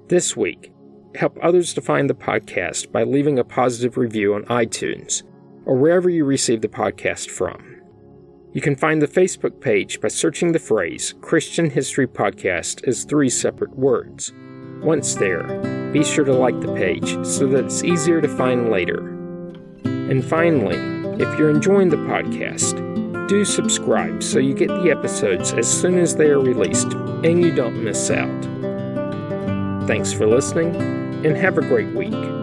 This 0.10 0.38
week, 0.38 0.72
help 1.16 1.40
others 1.42 1.74
to 1.74 1.82
find 1.82 2.08
the 2.08 2.14
podcast 2.14 2.92
by 2.92 3.02
leaving 3.02 3.40
a 3.40 3.44
positive 3.44 3.98
review 3.98 4.36
on 4.36 4.44
iTunes 4.44 5.24
or 5.66 5.76
wherever 5.76 6.10
you 6.10 6.26
receive 6.26 6.62
the 6.62 6.68
podcast 6.68 7.30
from. 7.30 7.82
You 8.54 8.62
can 8.62 8.76
find 8.76 9.02
the 9.02 9.08
Facebook 9.08 9.60
page 9.60 10.00
by 10.00 10.10
searching 10.10 10.52
the 10.52 10.60
phrase 10.60 11.16
Christian 11.22 11.70
History 11.70 12.08
Podcast 12.08 12.88
as 12.88 13.04
three 13.04 13.30
separate 13.30 13.76
words. 13.76 14.32
Once 14.82 15.16
there, 15.16 15.90
be 15.92 16.04
sure 16.04 16.26
to 16.26 16.34
like 16.34 16.60
the 16.62 16.74
page 16.76 17.26
so 17.26 17.48
that 17.48 17.66
it's 17.66 17.84
easier 17.84 18.22
to 18.22 18.28
find 18.28 18.70
later. 18.70 19.00
And 19.86 20.24
finally, 20.24 20.78
if 21.24 21.40
you're 21.40 21.50
enjoying 21.50 21.90
the 21.90 21.98
podcast, 21.98 22.78
do 23.28 23.46
subscribe 23.46 24.22
so 24.22 24.38
you 24.38 24.54
get 24.54 24.68
the 24.68 24.92
episodes 24.92 25.54
as 25.54 25.68
soon 25.68 25.98
as 25.98 26.16
they 26.16 26.30
are 26.30 26.40
released 26.40 26.94
and 26.94 27.42
you 27.42 27.56
don't 27.56 27.84
miss 27.84 28.12
out. 28.12 28.44
Thanks 29.88 30.14
for 30.14 30.28
listening 30.28 30.76
and 31.26 31.36
have 31.38 31.58
a 31.58 31.62
great 31.62 31.94
week. 31.96 32.43